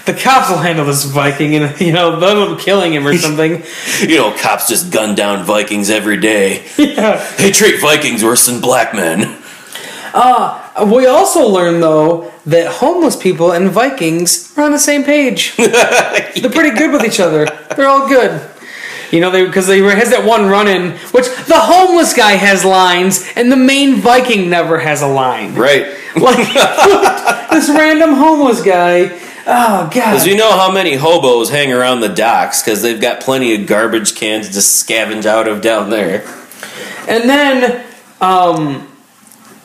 [0.06, 3.62] The cops will handle this Viking and you know, them killing him or something.
[4.00, 6.64] You know, cops just gun down Vikings every day.
[6.78, 7.34] yeah.
[7.36, 9.38] They treat Vikings worse than black men.
[10.14, 15.56] Uh, we also learn though that homeless people and Vikings are on the same page.
[15.56, 17.46] They're pretty good with each other.
[17.76, 18.48] They're all good.
[19.10, 23.28] You know, they because they has that one run-in, which the homeless guy has lines,
[23.36, 25.54] and the main Viking never has a line.
[25.54, 25.98] Right.
[26.16, 26.48] Like
[27.50, 29.18] this random homeless guy.
[29.44, 29.92] Oh god!
[29.92, 33.66] Because you know how many hobos hang around the docks because they've got plenty of
[33.66, 36.22] garbage cans to scavenge out of down there.
[37.09, 37.85] And then,
[38.20, 38.88] um,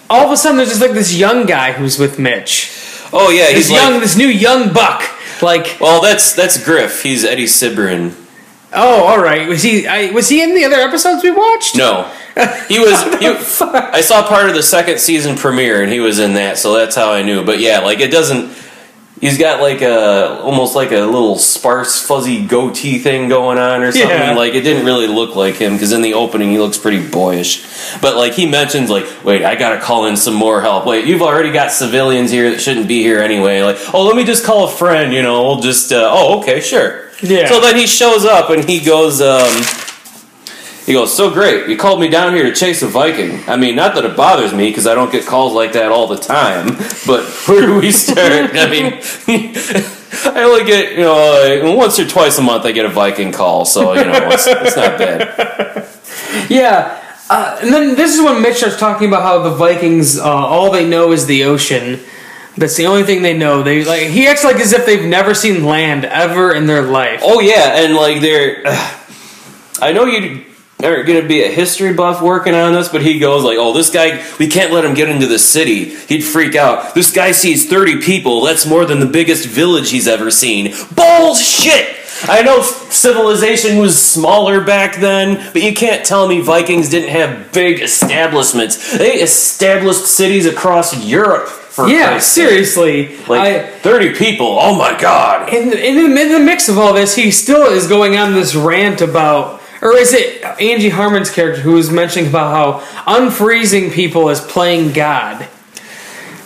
[0.09, 2.71] all of a sudden, there's just like this young guy who's with Mitch.
[3.13, 4.01] Oh yeah, This he's young, like.
[4.01, 5.03] this new young buck.
[5.41, 7.03] Like, Well, that's that's Griff.
[7.03, 8.15] He's Eddie Cibrian.
[8.73, 9.47] oh, all right.
[9.47, 9.85] Was he?
[9.87, 11.77] I, was he in the other episodes we watched?
[11.77, 12.11] No,
[12.67, 13.03] he was.
[13.19, 16.73] He, I saw part of the second season premiere, and he was in that, so
[16.73, 17.43] that's how I knew.
[17.45, 18.51] But yeah, like it doesn't.
[19.19, 23.91] He's got like a almost like a little sparse, fuzzy goatee thing going on or
[23.91, 24.09] something.
[24.09, 24.33] Yeah.
[24.33, 27.65] Like it didn't really look like him because in the opening he looks pretty boyish.
[27.99, 30.85] But like he mentions, like, wait, I gotta call in some more help.
[30.85, 33.61] Wait, you've already got civilians here that shouldn't be here anyway.
[33.61, 35.13] Like, oh, let me just call a friend.
[35.13, 35.91] You know, we'll just.
[35.91, 37.09] Uh, oh, okay, sure.
[37.21, 37.47] Yeah.
[37.47, 39.21] So then he shows up and he goes.
[39.21, 39.76] um
[40.87, 41.67] he goes, so great.
[41.67, 43.43] You called me down here to chase a Viking.
[43.45, 46.07] I mean, not that it bothers me because I don't get calls like that all
[46.07, 46.77] the time.
[47.05, 48.51] But where do we start?
[48.53, 48.99] I mean,
[50.35, 53.31] I only get you know like, once or twice a month I get a Viking
[53.31, 55.87] call, so you know it's, it's not bad.
[56.49, 57.01] Yeah.
[57.29, 60.71] Uh, and then this is when Mitch starts talking about how the Vikings, uh, all
[60.71, 61.99] they know is the ocean.
[62.57, 63.63] That's the only thing they know.
[63.63, 67.21] They like he acts like as if they've never seen land ever in their life.
[67.23, 68.63] Oh yeah, and like they're.
[69.81, 70.46] I know you
[70.83, 73.73] are going to be a history buff working on this, but he goes like, "Oh,
[73.73, 75.95] this guy, we can't let him get into the city.
[75.95, 76.93] He'd freak out.
[76.93, 78.41] This guy sees thirty people.
[78.41, 80.73] That's more than the biggest village he's ever seen.
[80.93, 87.09] Bullshit." I know civilization was smaller back then, but you can't tell me Vikings didn't
[87.09, 88.97] have big establishments.
[88.97, 91.47] They established cities across Europe.
[91.47, 92.49] For yeah, Christ's sake.
[92.49, 93.17] seriously.
[93.27, 94.57] Like I, thirty people.
[94.59, 95.53] Oh my god.
[95.53, 99.01] in, in, in the mix of all this, he still is going on this rant
[99.01, 104.41] about, or is it Angie Harmon's character who was mentioning about how unfreezing people is
[104.41, 105.47] playing God?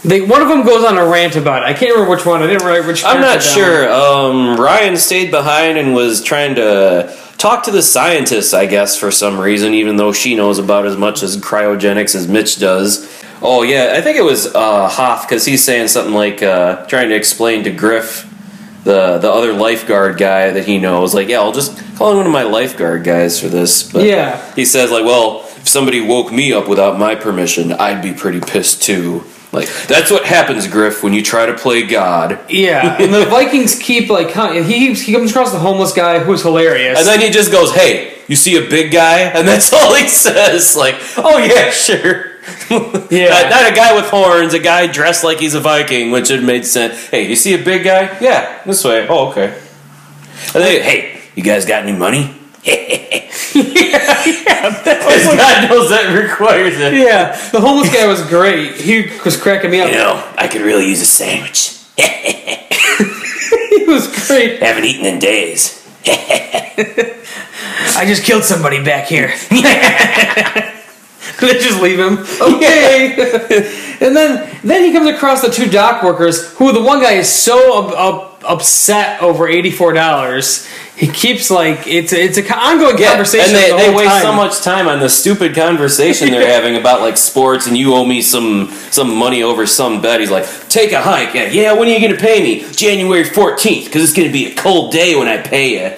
[0.03, 1.65] They, one of them goes on a rant about it.
[1.67, 2.41] I can't remember which one.
[2.41, 3.03] I didn't write which.
[3.05, 3.91] I'm not sure.
[3.91, 9.11] Um, Ryan stayed behind and was trying to talk to the scientists, I guess, for
[9.11, 13.23] some reason, even though she knows about as much as cryogenics as Mitch does.
[13.43, 17.09] Oh yeah, I think it was uh, Hoff because he's saying something like uh, trying
[17.09, 18.30] to explain to Griff,
[18.83, 22.25] the the other lifeguard guy that he knows, like, yeah, I'll just call in one
[22.25, 23.91] of my lifeguard guys for this.
[23.91, 24.41] But Yeah.
[24.55, 28.39] he says like, well, if somebody woke me up without my permission, I'd be pretty
[28.39, 29.23] pissed too.
[29.53, 32.39] Like that's what happens, Griff, when you try to play God.
[32.49, 36.41] Yeah, and the Vikings keep like huh, he he comes across the homeless guy who's
[36.41, 36.97] hilarious.
[36.97, 40.07] And then he just goes, "Hey, you see a big guy?" And that's all he
[40.07, 40.77] says.
[40.77, 42.30] Like, "Oh yeah, sure."
[43.11, 43.27] Yeah.
[43.29, 46.43] not, not a guy with horns, a guy dressed like he's a Viking, which would
[46.43, 47.09] make sense.
[47.09, 48.17] Hey, you see a big guy?
[48.21, 49.05] Yeah, this way.
[49.09, 49.47] Oh, okay.
[50.53, 52.35] And then, hey, you guys got any money?
[53.53, 56.93] Because God knows that requires it.
[56.93, 58.75] yeah, the homeless guy was great.
[58.75, 59.89] He was cracking me up.
[59.89, 61.77] You know, I could really use a sandwich.
[61.97, 64.61] He was great.
[64.61, 65.85] Haven't eaten in days.
[66.05, 69.33] I just killed somebody back here.
[71.39, 72.17] they just leave him.
[72.41, 73.13] Okay.
[74.01, 77.29] and then then he comes across the two dock workers who the one guy is
[77.29, 80.67] so up, up, upset over eighty four dollars.
[80.95, 83.55] He keeps like it's a, it's an ongoing conversation.
[83.55, 84.21] and they, the they waste time.
[84.21, 88.05] so much time on the stupid conversation they're having about like sports, and you owe
[88.05, 90.19] me some some money over some bet.
[90.19, 91.73] He's like, "Take a hike." Yeah, yeah.
[91.73, 92.71] When are you going to pay me?
[92.71, 95.97] January fourteenth, because it's going to be a cold day when I pay you.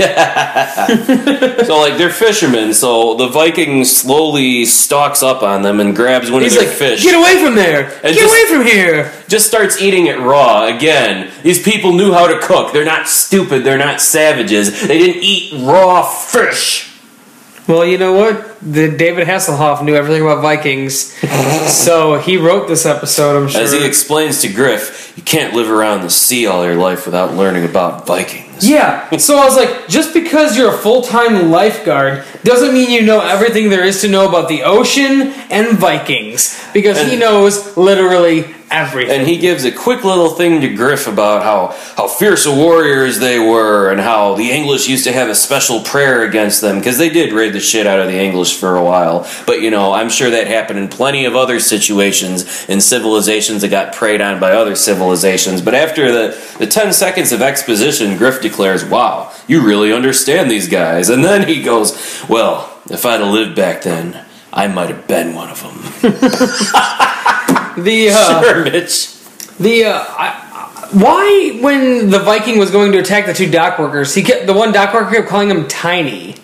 [1.66, 6.42] so like they're fishermen, so the Viking slowly stalks up on them and grabs one
[6.42, 7.02] He's of their like, fish.
[7.02, 7.84] get away from there!
[8.04, 9.12] And get just- away from here!
[9.28, 11.30] just starts eating it raw again.
[11.42, 12.72] These people knew how to cook.
[12.72, 13.62] They're not stupid.
[13.64, 14.86] They're not savages.
[14.88, 16.89] They didn't eat raw fish.
[17.68, 18.58] Well, you know what?
[18.60, 21.12] The David Hasselhoff knew everything about Vikings,
[21.72, 23.40] so he wrote this episode.
[23.40, 23.60] I'm sure.
[23.60, 27.34] As he explains to Griff, you can't live around the sea all your life without
[27.34, 28.68] learning about Vikings.
[28.68, 33.02] Yeah, so I was like, just because you're a full time lifeguard doesn't mean you
[33.02, 38.42] know everything there is to know about the ocean and Vikings, because he knows literally
[38.70, 39.20] everything.
[39.20, 43.38] And he gives a quick little thing to Griff about how, how fierce warriors they
[43.38, 47.10] were and how the English used to have a special prayer against them because they
[47.10, 49.28] did raid the shit out of the English for a while.
[49.46, 53.68] But you know, I'm sure that happened in plenty of other situations in civilizations that
[53.68, 55.60] got preyed on by other civilizations.
[55.60, 60.68] But after the, the 10 seconds of exposition, Griff declares, Wow, you really understand these
[60.68, 61.08] guys.
[61.08, 65.34] And then he goes, Well, if I'd have lived back then, I might have been
[65.34, 66.12] one of them.
[67.82, 69.14] the uh, sure, Mitch.
[69.58, 74.14] the uh, I, why when the Viking was going to attack the two dock workers,
[74.14, 76.36] he kept the one dock worker kept calling him tiny.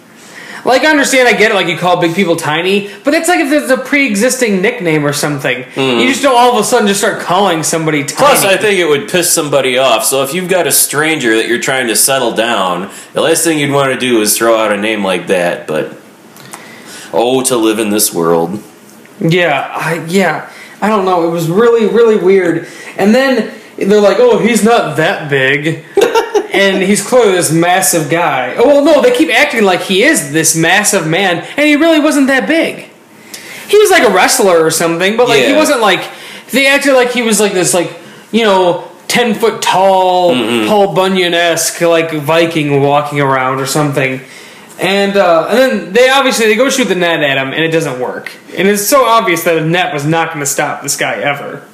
[0.64, 1.54] Like I understand, I get it.
[1.54, 5.12] Like you call big people tiny, but it's like if there's a pre-existing nickname or
[5.12, 8.16] something, you just don't all of a sudden just start calling somebody tiny.
[8.16, 10.04] Plus, I think it would piss somebody off.
[10.04, 13.60] So if you've got a stranger that you're trying to settle down, the last thing
[13.60, 15.68] you'd want to do is throw out a name like that.
[15.68, 15.96] But
[17.12, 18.60] oh, to live in this world.
[19.20, 20.50] Yeah, I, yeah.
[20.80, 21.26] I don't know.
[21.26, 22.68] It was really, really weird.
[22.96, 25.84] And then they're like, "Oh, he's not that big,"
[26.52, 28.54] and he's clearly this massive guy.
[28.56, 32.00] Oh well, no, they keep acting like he is this massive man, and he really
[32.00, 32.90] wasn't that big.
[33.68, 36.08] He was like a wrestler or something, but like he wasn't like.
[36.52, 37.90] They acted like he was like this, like
[38.30, 40.32] you know, ten foot tall,
[40.68, 44.20] Paul Bunyan esque, like Viking walking around or something.
[44.78, 47.70] And uh, and then they obviously they go shoot the net at him and it
[47.70, 48.30] doesn't work.
[48.56, 51.66] And it's so obvious that a net was not going to stop this guy ever.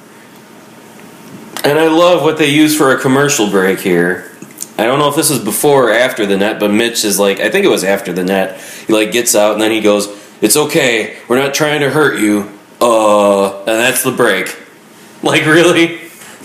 [1.65, 4.31] And I love what they use for a commercial break here.
[4.77, 7.39] I don't know if this was before or after the net, but Mitch is like,
[7.39, 8.59] I think it was after the net.
[8.87, 10.07] He like gets out and then he goes,
[10.41, 11.17] "It's okay.
[11.27, 14.59] We're not trying to hurt you." Uh, and that's the break.
[15.23, 16.02] Like really?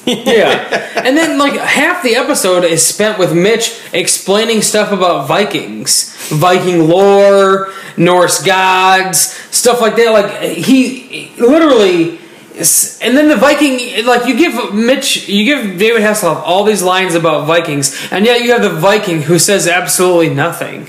[0.28, 1.02] Yeah.
[1.04, 6.88] and then like half the episode is spent with Mitch explaining stuff about Vikings, Viking
[6.88, 9.18] lore, Norse gods,
[9.54, 10.12] stuff like that.
[10.12, 12.18] Like he literally
[12.58, 17.14] and then the Viking, like you give Mitch, you give David Hasselhoff all these lines
[17.14, 20.88] about Vikings, and yet you have the Viking who says absolutely nothing.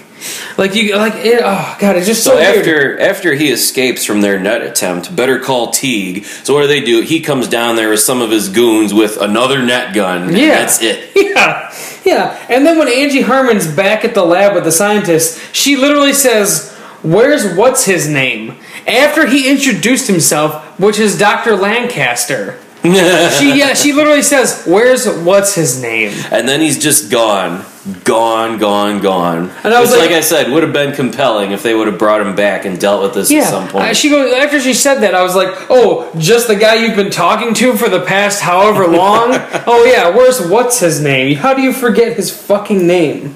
[0.57, 2.57] Like you, like it, oh god, it's just so, So weird.
[2.57, 6.25] after after he escapes from their net attempt, better call Teague.
[6.25, 7.01] So what do they do?
[7.01, 10.23] He comes down there with some of his goons with another net gun.
[10.29, 10.59] and Yeah.
[10.59, 11.11] that's it.
[11.15, 11.73] Yeah,
[12.05, 12.45] yeah.
[12.49, 16.73] And then when Angie Harmon's back at the lab with the scientists, she literally says,
[17.01, 18.55] "Where's what's his name?"
[18.87, 22.57] After he introduced himself, which is Doctor Lancaster.
[22.83, 27.63] She yeah, she literally says, "Where's what's his name?" and then he's just gone,
[28.03, 29.51] gone, gone, gone.
[29.63, 31.87] And I was Which, like- like, I said, would have been compelling if they would
[31.87, 33.95] have brought him back and dealt with this Yeah, at some point.
[33.97, 35.13] she goes after she said that.
[35.15, 38.87] I was like, "Oh, just the guy you've been talking to for the past however
[39.01, 39.29] long."
[39.67, 41.37] oh yeah, where's what's his name?
[41.37, 43.35] How do you forget his fucking name?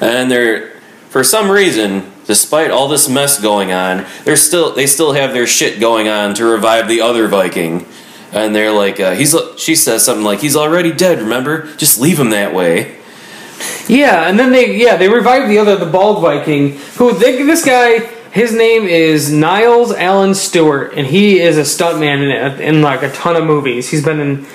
[0.00, 0.70] and they're
[1.10, 5.46] for some reason despite all this mess going on they're still they still have their
[5.46, 7.86] shit going on to revive the other viking
[8.32, 12.18] and they're like uh, he's she says something like he's already dead remember just leave
[12.18, 12.96] him that way
[13.90, 17.64] Yeah, and then they yeah they revived the other the bald Viking who they, this
[17.64, 17.98] guy
[18.30, 23.10] his name is Nils Allen Stewart and he is a stuntman in, in like a
[23.10, 23.90] ton of movies.
[23.90, 24.46] He's been in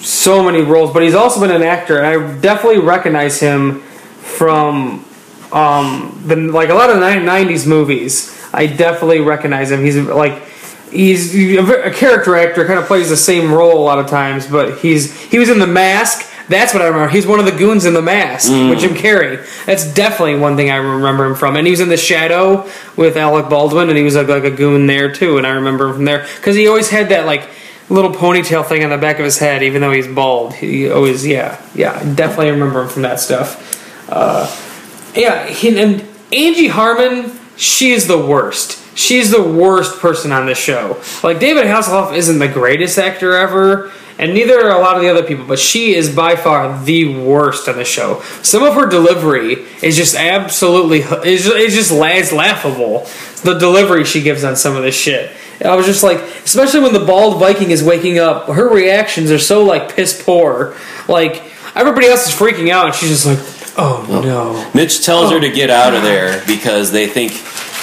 [0.00, 1.96] so many roles, but he's also been an actor.
[1.96, 5.06] And I definitely recognize him from
[5.52, 8.30] um the like a lot of ni- '90s movies.
[8.52, 9.82] I definitely recognize him.
[9.82, 10.50] He's like.
[10.92, 14.80] He's a character actor, kind of plays the same role a lot of times, but
[14.80, 16.30] he's he was in The Mask.
[16.48, 17.08] That's what I remember.
[17.08, 19.46] He's one of the goons in The Mask with Jim Carrey.
[19.64, 21.56] That's definitely one thing I remember him from.
[21.56, 24.50] And he was in The Shadow with Alec Baldwin, and he was like, like a
[24.50, 25.38] goon there too.
[25.38, 27.48] And I remember him from there because he always had that like
[27.88, 30.54] little ponytail thing on the back of his head, even though he's bald.
[30.54, 34.08] He always, yeah, yeah, I definitely remember him from that stuff.
[34.08, 34.46] Uh,
[35.14, 38.81] yeah, he, and Angie Harmon, she is the worst.
[38.94, 41.00] She's the worst person on this show.
[41.22, 45.08] Like David Hasselhoff isn't the greatest actor ever, and neither are a lot of the
[45.08, 45.46] other people.
[45.46, 48.20] But she is by far the worst on the show.
[48.42, 53.06] Some of her delivery is just absolutely is is just it's laughable.
[53.42, 55.30] The delivery she gives on some of this shit.
[55.64, 59.38] I was just like, especially when the bald Viking is waking up, her reactions are
[59.38, 60.76] so like piss poor.
[61.08, 61.42] Like
[61.74, 63.38] everybody else is freaking out, and she's just like,
[63.78, 65.34] "Oh no." mitch tells Oh.
[65.34, 67.32] her to oh, get out of there because they think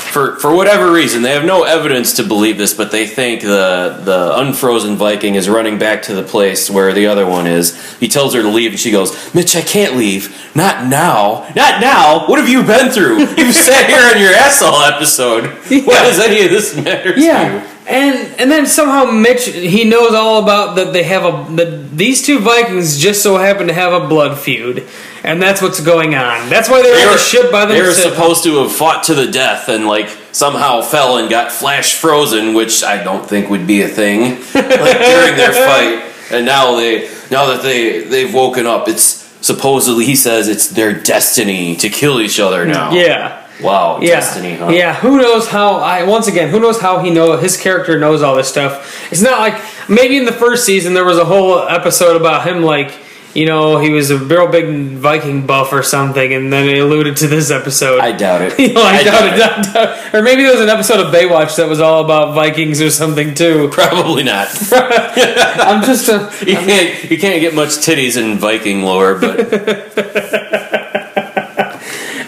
[0.10, 4.00] for for whatever reason they have no evidence to believe this but they think the
[4.04, 7.98] the unfrozen viking is running back to the place where the other one is.
[8.00, 10.36] He tells her to leave and she goes mitch i can't leave.
[10.56, 11.48] Not now.
[11.56, 12.28] Not now.
[12.28, 13.20] What have you been through?
[13.20, 17.20] You've sat here on your ass all episode why does any of this matter to
[17.20, 17.28] you?
[17.28, 21.90] Yeah, and and then somehow Mitch he knows all about that they have a that
[21.98, 24.88] these two Vikings just so happen to have a blood feud,
[25.24, 26.50] and that's what's going on.
[26.50, 27.98] That's why they're They on were, the ship by themselves.
[28.04, 31.52] they were supposed to have fought to the death and like somehow fell and got
[31.52, 36.06] flash frozen, which I don't think would be a thing like during their fight.
[36.32, 40.94] And now they now that they they've woken up, it's supposedly he says it's their
[40.94, 42.92] destiny to kill each other now.
[42.92, 43.39] yeah.
[43.62, 44.70] Wow, Yeah, destiny, huh?
[44.70, 44.94] yeah.
[44.96, 45.76] Who knows how?
[45.78, 49.12] I once again, who knows how he know his character knows all this stuff?
[49.12, 52.62] It's not like maybe in the first season there was a whole episode about him,
[52.64, 52.94] like
[53.36, 54.66] you know, he was a real big
[54.98, 58.00] Viking buff or something, and then it alluded to this episode.
[58.00, 58.58] I doubt it.
[58.60, 61.00] You know, I, I doubt it, doubt doubt- doubt- Or maybe there was an episode
[61.00, 63.68] of Baywatch that was all about Vikings or something too.
[63.74, 64.48] Probably not.
[64.72, 69.38] I'm just a, You can't you can't get much titties in Viking lore, but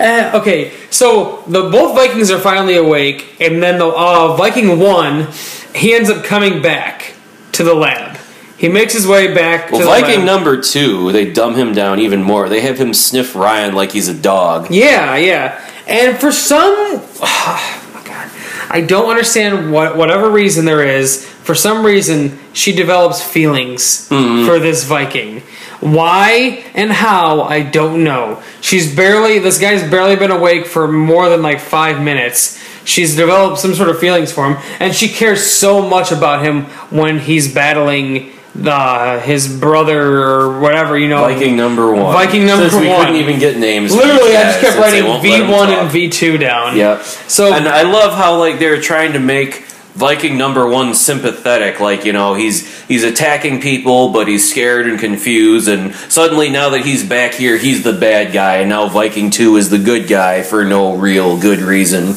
[0.01, 0.71] eh, okay.
[0.89, 5.27] So the both Vikings are finally awake, and then the uh, Viking one,
[5.73, 7.13] he ends up coming back
[7.53, 8.17] to the lab.
[8.57, 10.25] He makes his way back well, to the Viking lab.
[10.25, 12.47] number two, they dumb him down even more.
[12.47, 14.69] They have him sniff Ryan like he's a dog.
[14.69, 15.59] Yeah, yeah.
[15.87, 16.75] And for some,
[17.21, 18.29] oh my God,
[18.69, 21.25] I don't understand what whatever reason there is.
[21.25, 25.41] For some reason, she develops feelings for this Viking.
[25.81, 28.41] Why and how, I don't know.
[28.61, 29.39] She's barely.
[29.39, 32.59] This guy's barely been awake for more than like five minutes.
[32.85, 36.65] She's developed some sort of feelings for him, and she cares so much about him
[36.89, 40.97] when he's battling the his brother or whatever.
[40.97, 42.13] You know, Viking number one.
[42.13, 42.99] Viking number Since we one.
[43.05, 43.93] couldn't even get names.
[43.95, 45.89] Literally, I just kept writing 'em V1 and.
[45.89, 46.75] V2 down.
[46.75, 47.01] Yep.
[47.03, 49.63] So and I love how like they're trying to make
[49.93, 51.81] Viking number one sympathetic.
[51.81, 55.67] Like you know he's he's attacking people, but he's scared and confused.
[55.67, 59.57] And suddenly now that he's back here, he's the bad guy, and now Viking two
[59.57, 62.15] is the good guy for no real good reason.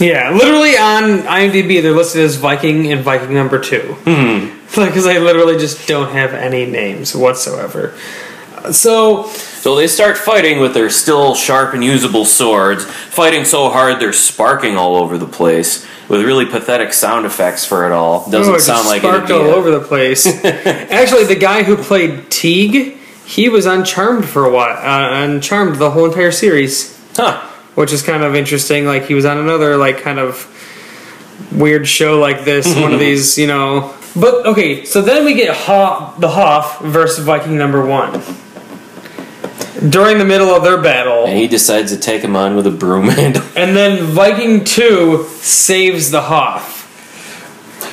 [0.00, 3.96] yeah, literally on IMDb they're listed as Viking and Viking number two.
[4.04, 4.56] Mm-hmm.
[4.84, 7.94] Because I literally just don't have any names whatsoever.
[8.72, 14.00] So So they start fighting with their still sharp and usable swords, fighting so hard
[14.00, 18.28] they're sparking all over the place with really pathetic sound effects for it all.
[18.30, 20.26] Doesn't oh, sound like sparked all over the place.
[20.44, 22.96] Actually, the guy who played Teague,
[23.26, 24.76] he was on Charmed for a while.
[24.76, 26.96] Uh, on Charmed the whole entire series.
[27.14, 27.40] Huh.
[27.74, 28.86] which is kind of interesting.
[28.86, 30.46] Like he was on another like kind of
[31.52, 33.94] weird show like this, one of these, you know.
[34.16, 38.22] But okay, so then we get Hoff, the Hoff versus Viking number one
[39.88, 42.70] during the middle of their battle, And he decides to take him on with a
[42.70, 43.42] broom handle.
[43.56, 46.76] and then Viking two saves the Hoff.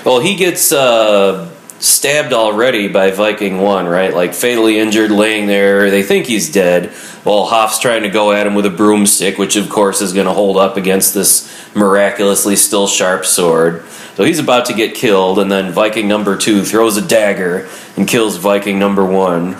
[0.06, 4.14] Well, he gets uh, stabbed already by Viking One, right?
[4.14, 5.90] Like fatally injured, laying there.
[5.92, 6.92] They think he's dead.
[7.24, 10.28] While Hoff's trying to go at him with a broomstick, which of course is going
[10.28, 13.84] to hold up against this miraculously still sharp sword.
[14.16, 17.68] So he's about to get killed, and then Viking number two throws a dagger
[17.98, 19.58] and kills Viking number one.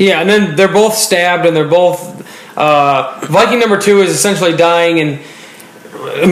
[0.00, 2.26] Yeah, and then they're both stabbed, and they're both.
[2.56, 5.20] Uh, Viking number two is essentially dying, and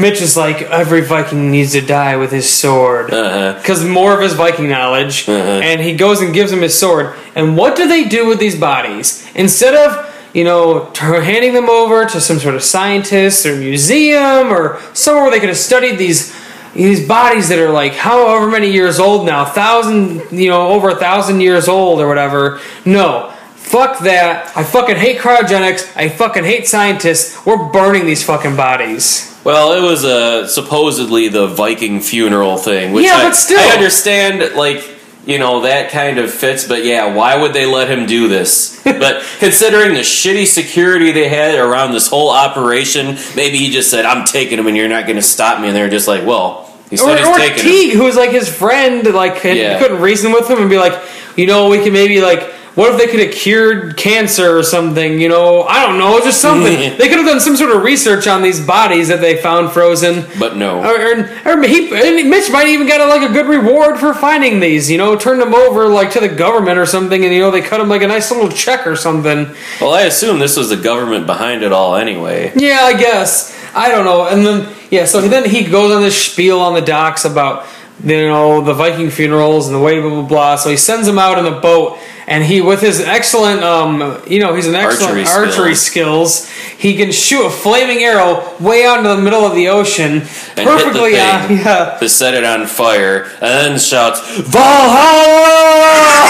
[0.00, 3.10] Mitch is like, every Viking needs to die with his sword.
[3.12, 3.58] Uh-huh.
[3.58, 5.28] Because more of his Viking knowledge.
[5.28, 5.60] Uh-huh.
[5.62, 7.14] And he goes and gives him his sword.
[7.34, 9.28] And what do they do with these bodies?
[9.34, 14.50] Instead of, you know, t- handing them over to some sort of scientist or museum
[14.50, 16.34] or somewhere where they could have studied these.
[16.74, 20.94] These bodies that are like however many years old now, thousand, you know, over a
[20.94, 22.60] thousand years old or whatever.
[22.84, 23.34] No,
[23.68, 24.56] Fuck that.
[24.56, 25.96] I fucking hate cryogenics.
[25.96, 27.44] I fucking hate scientists.
[27.44, 29.38] We're burning these fucking bodies.
[29.44, 33.60] Well, it was uh, supposedly the Viking funeral thing, which Yeah, I, but still.
[33.60, 34.56] I understand.
[34.56, 34.96] Like
[35.26, 38.82] you know that kind of fits, but yeah, why would they let him do this?
[38.84, 44.06] but considering the shitty security they had around this whole operation, maybe he just said,
[44.06, 46.72] "I'm taking him, and you're not going to stop me." And they're just like, "Well,
[46.88, 49.78] he said Or, he's or taking him." Teague, who was like his friend, like Yeah.
[49.78, 50.98] couldn't reason with him and be like,
[51.36, 52.40] you know, we can maybe like,
[52.78, 55.18] what if they could have cured cancer or something?
[55.18, 56.78] You know, I don't know, just something.
[56.96, 60.24] they could have done some sort of research on these bodies that they found frozen.
[60.38, 60.78] But no.
[60.78, 64.60] Or, or, or he, and Mitch might even got like a good reward for finding
[64.60, 64.88] these.
[64.88, 67.62] You know, turned them over like to the government or something, and you know they
[67.62, 69.52] cut him like a nice little check or something.
[69.80, 72.52] Well, I assume this was the government behind it all anyway.
[72.54, 73.58] Yeah, I guess.
[73.74, 74.28] I don't know.
[74.28, 77.66] And then yeah, so then he goes on this spiel on the docks about
[78.04, 80.56] you know the Viking funerals and the way blah blah blah.
[80.56, 81.98] So he sends him out in a boat,
[82.28, 86.48] and he with his excellent um you know he's an excellent Archery archery, skills.
[86.78, 90.22] He can shoot a flaming arrow way out into the middle of the ocean,
[90.56, 91.12] And perfectly.
[91.12, 91.98] hit uh, the thing yeah.
[91.98, 96.28] to set it on fire, and then shouts Valhalla!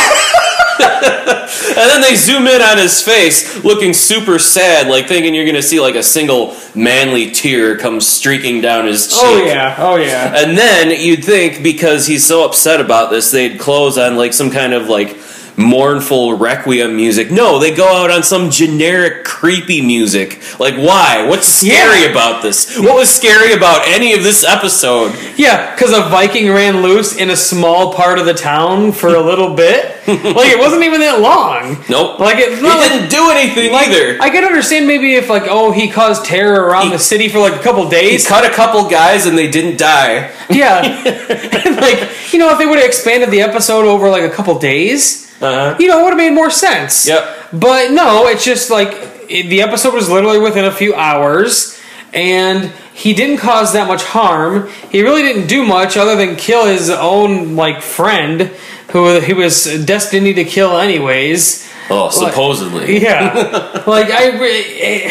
[0.81, 5.61] and then they zoom in on his face, looking super sad, like thinking you're gonna
[5.61, 9.19] see like a single manly tear come streaking down his cheek.
[9.21, 9.77] Oh yeah.
[9.79, 10.33] Oh yeah.
[10.37, 14.51] And then you'd think because he's so upset about this, they'd close on like some
[14.51, 15.17] kind of like
[15.59, 17.31] mournful requiem music.
[17.31, 20.41] No, they go out on some generic creepy music.
[20.61, 21.27] Like why?
[21.29, 22.11] What's scary Yeah.
[22.11, 22.79] about this?
[22.79, 25.15] What was scary about any of this episode?
[25.37, 29.21] Yeah, because a Viking ran loose in a small part of the town for a
[29.21, 29.97] little bit.
[30.09, 31.77] like it wasn't even that long.
[31.91, 32.19] Nope.
[32.21, 34.17] Like it's he like didn't do anything either.
[34.23, 37.41] I could understand maybe if like oh he caused terror around He- the city for
[37.41, 38.23] like a couple days.
[38.25, 40.31] he cut a couple guys and they didn't die.
[40.49, 40.81] yeah,
[41.81, 45.28] like you know if they would have expanded the episode over like a couple days,
[45.41, 45.77] Uh-huh.
[45.79, 47.07] you know it would have made more sense.
[47.07, 47.37] Yep.
[47.53, 48.89] But no, it's just like
[49.29, 51.81] it, the episode was literally within a few hours,
[52.13, 54.69] and he didn't cause that much harm.
[54.91, 58.51] He really didn't do much other than kill his own like friend,
[58.91, 61.67] who he was destined to kill anyways.
[61.91, 63.01] Oh, supposedly.
[63.01, 63.33] Yeah,
[63.87, 64.31] like I.
[64.31, 65.11] eh,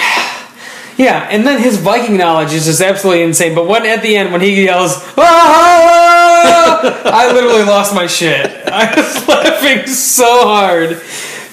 [0.97, 3.53] Yeah, and then his Viking knowledge is just absolutely insane.
[3.55, 6.26] But when at the end, when he yells, "Ah!"
[7.05, 8.45] I literally lost my shit.
[8.67, 11.01] I was laughing so hard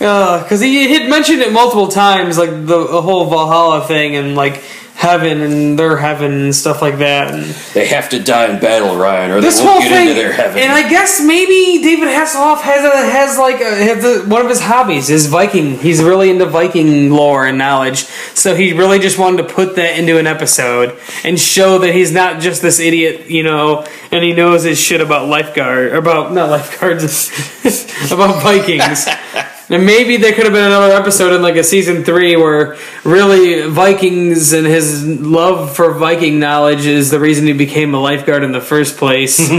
[0.00, 4.34] uh, because he had mentioned it multiple times, like the, the whole Valhalla thing and
[4.34, 4.62] like
[5.04, 7.34] heaven and their heaven and stuff like that.
[7.34, 7.44] And
[7.74, 10.20] They have to die in battle, Ryan, or this they won't whole get thing, into
[10.20, 10.58] their heaven.
[10.58, 14.48] and I guess maybe David Hasselhoff has a, has like a, has a, one of
[14.48, 15.78] his hobbies is Viking.
[15.78, 17.98] He's really into Viking lore and knowledge,
[18.34, 22.10] so he really just wanted to put that into an episode and show that he's
[22.12, 26.48] not just this idiot, you know, and he knows his shit about lifeguard about not
[26.50, 27.28] lifeguards
[28.12, 29.06] about Vikings.
[29.74, 33.62] And maybe there could have been another episode in like a season three where really
[33.68, 38.52] Vikings and his love for Viking knowledge is the reason he became a lifeguard in
[38.52, 39.40] the first place.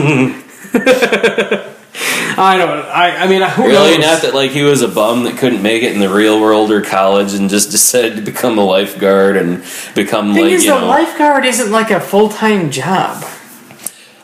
[2.38, 2.86] I don't.
[2.86, 3.24] I.
[3.24, 4.06] I mean, who Really, knows?
[4.06, 6.72] not that like he was a bum that couldn't make it in the real world
[6.72, 9.64] or college and just decided to become a lifeguard and
[9.96, 10.88] become thing like is, you the know.
[10.88, 13.24] lifeguard isn't like a full time job.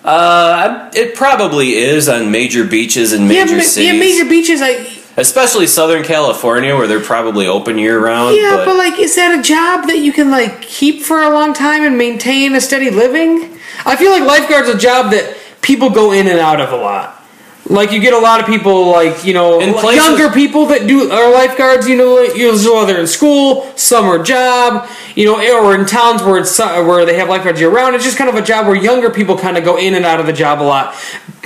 [0.03, 4.61] uh, it probably is on major beaches and major yeah, cities, yeah, major beaches.
[4.61, 8.35] I especially Southern California where they're probably open year round.
[8.35, 11.29] yeah, but, but, like, is that a job that you can like keep for a
[11.29, 13.57] long time and maintain a steady living?
[13.85, 17.20] I feel like lifeguard's a job that people go in and out of a lot.
[17.69, 19.59] Like you get a lot of people, like you know,
[19.95, 21.87] younger people that do are lifeguards.
[21.87, 26.39] You know, you know, whether in school, summer job, you know, or in towns where
[26.39, 27.95] it's uh, where they have lifeguards year round.
[27.95, 30.19] It's just kind of a job where younger people kind of go in and out
[30.19, 30.95] of the job a lot.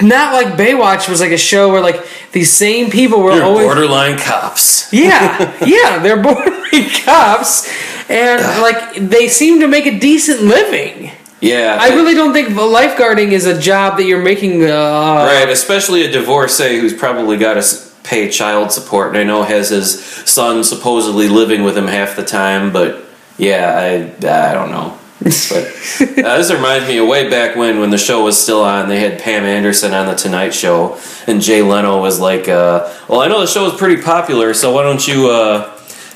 [0.01, 3.65] Not like Baywatch was like a show where like these same people were they're always
[3.65, 4.91] borderline cops.
[4.93, 7.69] yeah, yeah, they're borderline cops,
[8.09, 11.11] and like they seem to make a decent living.
[11.41, 14.63] Yeah, I really don't think lifeguarding is a job that you're making.
[14.63, 19.43] Uh, right, especially a divorcee who's probably got to pay child support, and I know
[19.43, 22.71] has his son supposedly living with him half the time.
[22.71, 23.03] But
[23.37, 24.97] yeah, I I don't know.
[25.19, 25.31] But
[26.25, 28.99] uh, this reminds me of way back when, when the show was still on, they
[28.99, 33.27] had Pam Anderson on the Tonight Show, and Jay Leno was like, uh, "Well, I
[33.27, 35.74] know the show is pretty popular, so why don't you uh,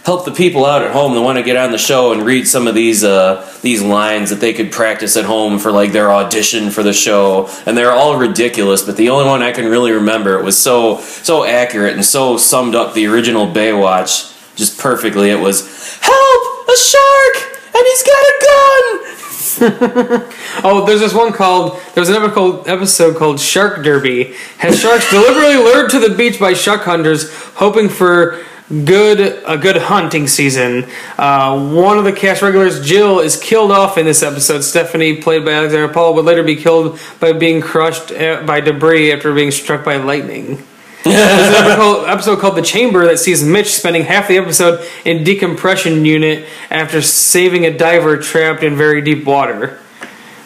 [0.09, 2.47] help the people out at home that want to get on the show and read
[2.47, 6.11] some of these uh, these lines that they could practice at home for like their
[6.11, 9.91] audition for the show?" And they're all ridiculous, but the only one I can really
[9.91, 15.29] remember it was so so accurate and so summed up the original Baywatch just perfectly.
[15.29, 15.61] It was,
[16.01, 16.41] "Help!
[16.67, 17.35] A shark!"
[17.75, 19.15] And he's got a gun!
[20.61, 21.79] Oh, there's this one called.
[21.93, 24.33] There's an episode called, episode called Shark Derby.
[24.57, 29.77] Has sharks deliberately lured to the beach by shark hunters, hoping for good a good
[29.77, 30.87] hunting season.
[31.17, 34.61] Uh, one of the cast regulars, Jill, is killed off in this episode.
[34.61, 39.11] Stephanie, played by Alexandra Paul, would later be killed by being crushed uh, by debris
[39.11, 40.63] after being struck by lightning.
[41.03, 46.03] There's an episode called The Chamber that sees Mitch spending half the episode in decompression
[46.03, 49.79] unit after saving a diver trapped in very deep water.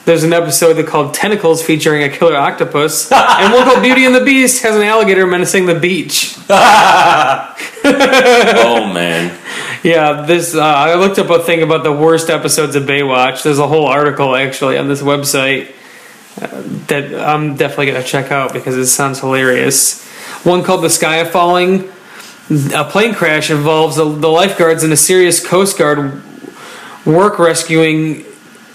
[0.05, 4.23] There's an episode called Tentacles featuring a killer octopus, and one called Beauty and the
[4.23, 6.35] Beast has an alligator menacing the beach.
[7.85, 9.37] Oh man.
[9.83, 13.43] Yeah, this uh, I looked up a thing about the worst episodes of Baywatch.
[13.43, 15.71] There's a whole article actually on this website
[16.41, 20.05] uh, that I'm definitely gonna check out because it sounds hilarious.
[20.43, 21.89] One called "The Sky Falling."
[22.73, 26.21] A plane crash involves the, the lifeguards and a serious Coast Guard
[27.05, 28.25] work rescuing.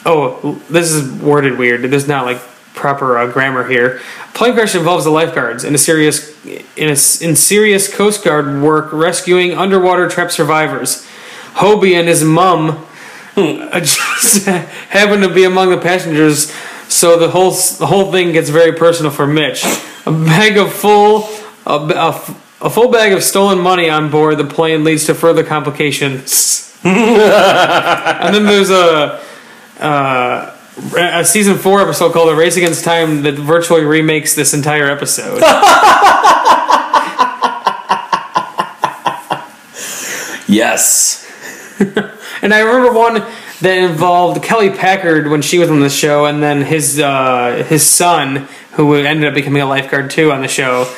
[0.04, 1.82] Oh, this is worded weird.
[1.82, 2.38] There's not like
[2.74, 4.00] proper uh, grammar here.
[4.34, 6.96] Plane crash involves the lifeguards in a serious in a
[7.26, 11.06] in serious Coast Guard work rescuing underwater trapped survivors.
[11.54, 12.86] Hobie and his mum
[13.36, 16.52] uh, just happen to be among the passengers,
[16.88, 19.64] so the whole the whole thing gets very personal for Mitch.
[20.06, 21.28] A bag of full
[21.66, 26.64] a a full bag of stolen money on board the plane leads to further complications.
[26.84, 29.20] and then there's a
[29.80, 30.54] uh,
[30.96, 35.42] a season four episode called "A Race Against Time" that virtually remakes this entire episode.
[40.48, 41.26] Yes.
[42.42, 43.14] and I remember one
[43.60, 47.82] that involved Kelly Packard when she was on the show, and then his uh, his
[47.88, 50.92] son, who ended up becoming a lifeguard too on the show.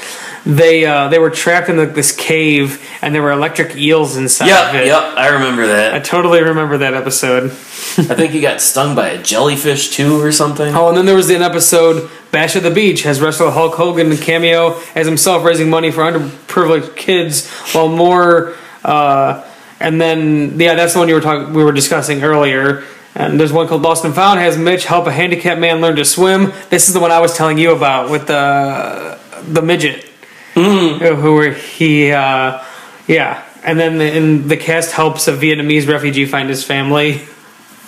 [0.46, 4.46] They uh, they were trapped in the, this cave, and there were electric eels inside
[4.46, 4.86] of Yep, it.
[4.86, 5.92] yep, I remember that.
[5.94, 7.50] I totally remember that episode.
[7.50, 10.74] I think he got stung by a jellyfish too or something.
[10.74, 14.16] Oh, and then there was an episode, Bash at the Beach, has wrestler Hulk Hogan
[14.16, 19.44] cameo as himself raising money for underprivileged kids, while more, uh,
[19.78, 22.84] and then yeah, that's the one you were talking, we were discussing earlier.
[23.14, 26.04] And there's one called Lost and Found has Mitch help a handicapped man learn to
[26.04, 26.52] swim.
[26.70, 29.18] This is the one I was telling you about with the
[29.48, 30.08] the midget,
[30.54, 32.62] who were he, uh,
[33.06, 33.44] yeah.
[33.62, 37.22] And then the, in the cast helps a Vietnamese refugee find his family.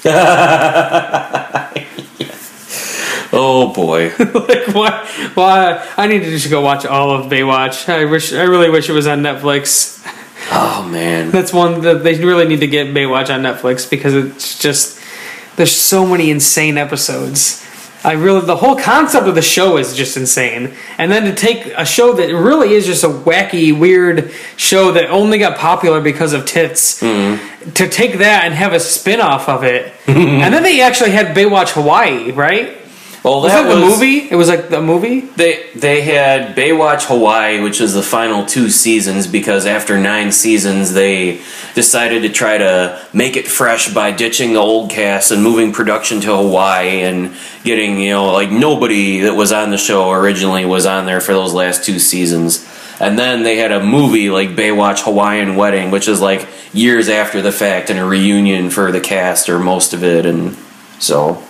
[3.33, 4.13] Oh boy.
[4.19, 5.07] like what?
[5.35, 7.89] why I need to just go watch all of Baywatch.
[7.89, 10.07] I wish I really wish it was on Netflix.
[10.51, 11.31] Oh man.
[11.31, 15.01] That's one that they really need to get Baywatch on Netflix because it's just
[15.57, 17.67] there's so many insane episodes.
[18.05, 20.75] I really the whole concept of the show is just insane.
[20.99, 25.11] And then to take a show that really is just a wacky, weird show that
[25.11, 27.71] only got popular because of tits, mm-hmm.
[27.71, 29.93] to take that and have a spin-off of it.
[30.07, 32.82] and then they actually had Baywatch Hawaii, right?
[33.25, 34.29] Well, Was that was movie?
[34.29, 35.21] It was like the movie?
[35.21, 40.93] They they had Baywatch Hawaii, which was the final two seasons, because after nine seasons
[40.93, 41.41] they
[41.75, 46.21] decided to try to make it fresh by ditching the old cast and moving production
[46.23, 50.85] to Hawaii and getting you know like nobody that was on the show originally was
[50.85, 52.69] on there for those last two seasons.
[53.01, 57.41] And then they had a movie like Baywatch Hawaiian Wedding, which is like years after
[57.41, 60.57] the fact and a reunion for the cast or most of it, and
[60.99, 61.41] so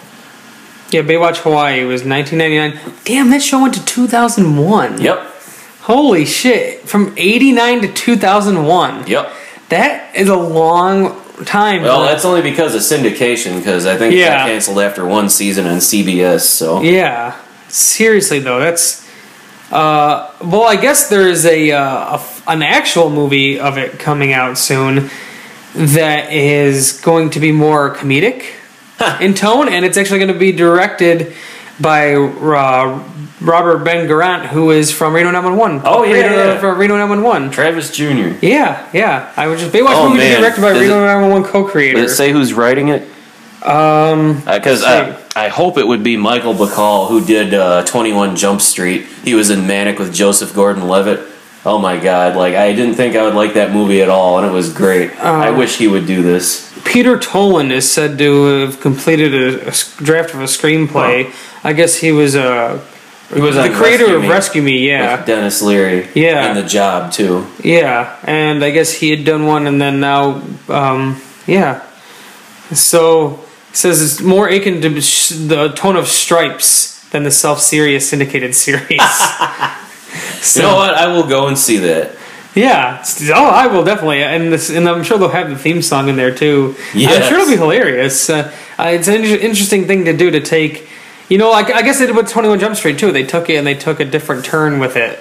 [0.92, 2.94] Yeah, Baywatch Hawaii was 1999.
[3.04, 5.00] Damn, that show went to 2001.
[5.00, 5.20] yep,
[5.80, 6.80] Holy shit.
[6.88, 9.06] From 89 to 2001.
[9.06, 9.32] yep.
[9.70, 11.82] That is a long time.
[11.82, 14.36] Well, that's only because of syndication, because I think it Yeah.
[14.40, 16.42] got canceled after one season on CBS.
[16.42, 17.34] So Yeah.
[17.68, 19.00] Seriously, though, that's.
[19.72, 24.34] Uh, well, I guess there is a, uh, a an actual movie of it coming
[24.34, 25.08] out soon
[25.74, 28.44] that is going to be more comedic
[29.20, 31.34] in tone, and it's actually going to be directed
[31.80, 33.02] by uh,
[33.40, 35.82] Robert Ben Garant, who is from Reno 911.
[35.84, 37.50] Oh, yeah, of uh, Reno 911.
[37.50, 38.38] Travis Jr.
[38.44, 39.32] Yeah, yeah.
[39.36, 42.00] I was just Baywatch Oh, movie directed by Does Reno 911 co-creator.
[42.02, 43.02] Does it say who's writing it?
[43.64, 48.36] Um, Because Let's I, I hope it would be Michael Bacall who did uh, 21
[48.36, 49.06] Jump Street.
[49.24, 51.28] He was in Manic with Joseph Gordon-Levitt.
[51.64, 52.34] Oh my god!
[52.34, 55.12] Like I didn't think I would like that movie at all, and it was great.
[55.20, 56.71] I Uh, wish he would do this.
[56.84, 59.70] Peter Tolan is said to have completed a
[60.02, 61.32] draft of a screenplay.
[61.64, 62.80] I guess he was uh,
[63.32, 64.88] He was the creator Rescue of Me Rescue Me.
[64.88, 66.08] Yeah, Denis Leary.
[66.14, 66.46] Yeah.
[66.48, 67.46] and the job too.
[67.62, 71.82] Yeah, and I guess he had done one, and then now, um, yeah.
[72.72, 78.54] So it says it's more akin to the tone of Stripes than the self-serious syndicated
[78.54, 79.00] series.
[80.40, 80.94] so, You know what?
[80.94, 82.16] I will go and see that.
[82.54, 83.02] Yeah.
[83.34, 86.16] Oh, I will definitely, and this, and I'm sure they'll have the theme song in
[86.16, 86.74] there too.
[87.10, 88.28] I'm sure it'll be hilarious.
[88.28, 90.88] Uh, uh, it's an inter- interesting thing to do to take.
[91.28, 93.10] You know, like I guess they did with 21 Jump Street too.
[93.10, 95.18] They took it and they took a different turn with it.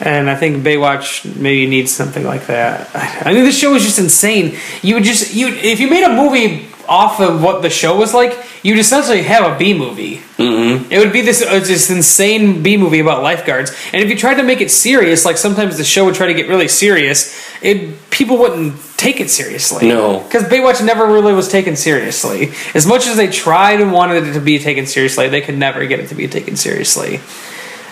[0.00, 2.90] And I think Baywatch maybe needs something like that.
[3.26, 4.56] I mean, the show was just insane.
[4.82, 8.12] You would just you if you made a movie off of what the show was
[8.12, 10.16] like, you'd essentially have a B movie.
[10.38, 10.90] Mm-hmm.
[10.90, 13.70] It would be this uh, this insane B movie about lifeguards.
[13.92, 16.34] And if you tried to make it serious, like sometimes the show would try to
[16.34, 19.88] get really serious, it people wouldn't take it seriously.
[19.88, 20.20] No.
[20.20, 22.52] because Baywatch never really was taken seriously.
[22.74, 25.86] As much as they tried and wanted it to be taken seriously, they could never
[25.86, 27.18] get it to be taken seriously.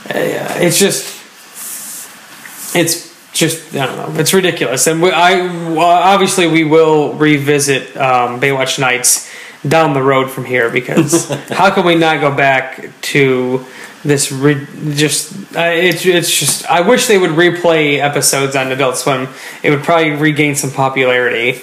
[0.07, 1.18] Uh, it's just
[2.79, 4.21] it's just I don't know.
[4.21, 9.31] It's ridiculous, and we, I obviously we will revisit um, Baywatch Nights
[9.67, 13.65] down the road from here because how can we not go back to
[14.03, 14.33] this?
[14.33, 19.29] Re- just uh, it's it's just I wish they would replay episodes on Adult Swim.
[19.63, 21.61] It would probably regain some popularity.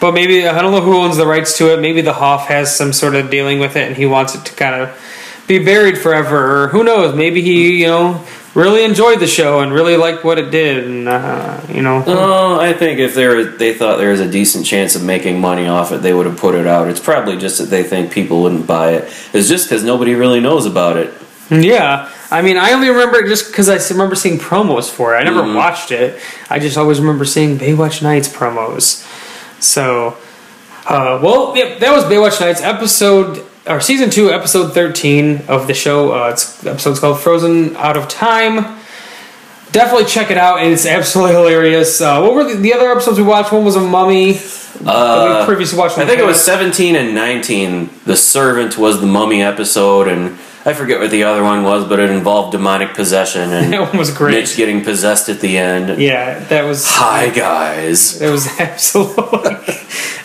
[0.00, 1.80] But maybe I don't know who owns the rights to it.
[1.80, 4.54] Maybe the Hoff has some sort of dealing with it, and he wants it to
[4.54, 6.62] kind of be buried forever.
[6.62, 7.16] Or who knows?
[7.16, 8.24] Maybe he, you know,
[8.58, 12.58] really enjoyed the show and really liked what it did, and uh, you know, Oh,
[12.60, 15.92] I think if there they thought there was a decent chance of making money off
[15.92, 16.88] it, they would have put it out.
[16.88, 19.04] It's probably just that they think people wouldn't buy it.
[19.32, 21.14] It's just because nobody really knows about it.
[21.50, 22.10] yeah.
[22.30, 25.18] I mean, I only remember it just because I remember seeing promos for it.
[25.20, 26.20] I never watched it.
[26.50, 29.02] I just always remember seeing Baywatch Nights promos.
[29.62, 30.18] So,
[30.86, 35.74] uh, well, yeah, that was Baywatch Nights episode or season two, episode thirteen of the
[35.74, 36.12] show.
[36.12, 38.76] Uh, it's the episode's called "Frozen Out of Time."
[39.70, 40.62] Definitely check it out.
[40.64, 42.00] It's absolutely hilarious.
[42.00, 43.52] Uh, what were the, the other episodes we watched?
[43.52, 44.32] One was a mummy.
[44.32, 45.98] that we previously watched.
[45.98, 47.90] I think it was 17 and 19.
[48.06, 52.00] The Servant was the mummy episode, and I forget what the other one was, but
[52.00, 54.32] it involved demonic possession and That one was great.
[54.32, 56.00] Mitch getting possessed at the end.
[56.00, 56.86] Yeah, that was.
[56.86, 58.22] Hi, guys.
[58.22, 59.74] It was absolutely.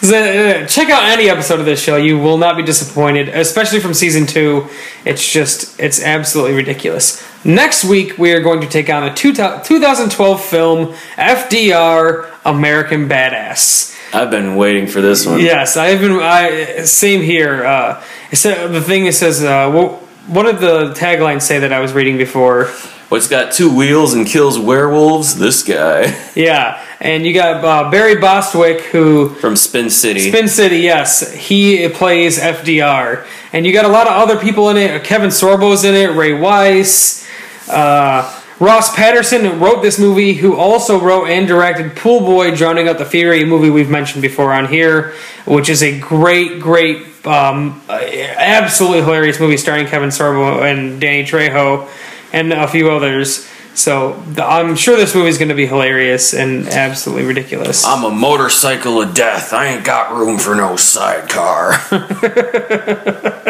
[0.03, 1.95] So, uh, check out any episode of this show.
[1.95, 4.67] You will not be disappointed, especially from season two.
[5.05, 7.23] It's just, it's absolutely ridiculous.
[7.45, 13.97] Next week, we are going to take on the two, 2012 film FDR American Badass.
[14.13, 15.39] I've been waiting for this one.
[15.39, 16.19] Yes, I've been.
[16.19, 17.65] I same here.
[17.65, 19.41] Uh, it said, the thing it says.
[19.41, 22.65] Uh, what, what did the tagline say that I was reading before?
[23.09, 25.37] What's got two wheels and kills werewolves?
[25.37, 30.31] This guy Yeah, and you got uh, Barry Bostwick who from Spin City.
[30.31, 31.31] Spin City, yes.
[31.33, 33.27] He plays FDR.
[33.51, 35.03] And you got a lot of other people in it.
[35.03, 37.27] Kevin Sorbo's in it, Ray Wise,
[37.69, 42.97] uh, Ross Patterson wrote this movie, who also wrote and directed Pool Boy Drowning Out
[42.97, 45.13] the Fury, a movie we've mentioned before on here,
[45.45, 51.89] which is a great, great, um, absolutely hilarious movie starring Kevin Sorbo and Danny Trejo
[52.34, 53.47] and a few others.
[53.75, 57.86] So th- I'm sure this movie is going to be hilarious and absolutely ridiculous.
[57.86, 59.53] I'm a motorcycle of death.
[59.53, 61.73] I ain't got room for no sidecar.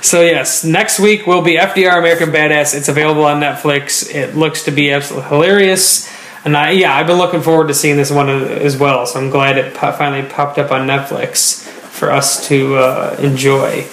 [0.00, 2.74] So yes, next week will be FDR American Badass.
[2.74, 4.14] It's available on Netflix.
[4.14, 6.06] It looks to be absolutely hilarious,
[6.44, 9.06] and I yeah I've been looking forward to seeing this one as well.
[9.06, 13.86] So I'm glad it po- finally popped up on Netflix for us to uh, enjoy.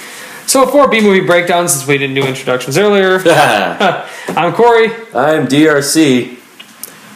[0.48, 3.20] So for B movie breakdown, since we didn't do introductions earlier,
[4.30, 4.88] I'm Corey.
[5.14, 6.38] I'm DRC.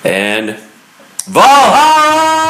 [0.03, 0.57] And
[1.28, 2.44] Valhalla!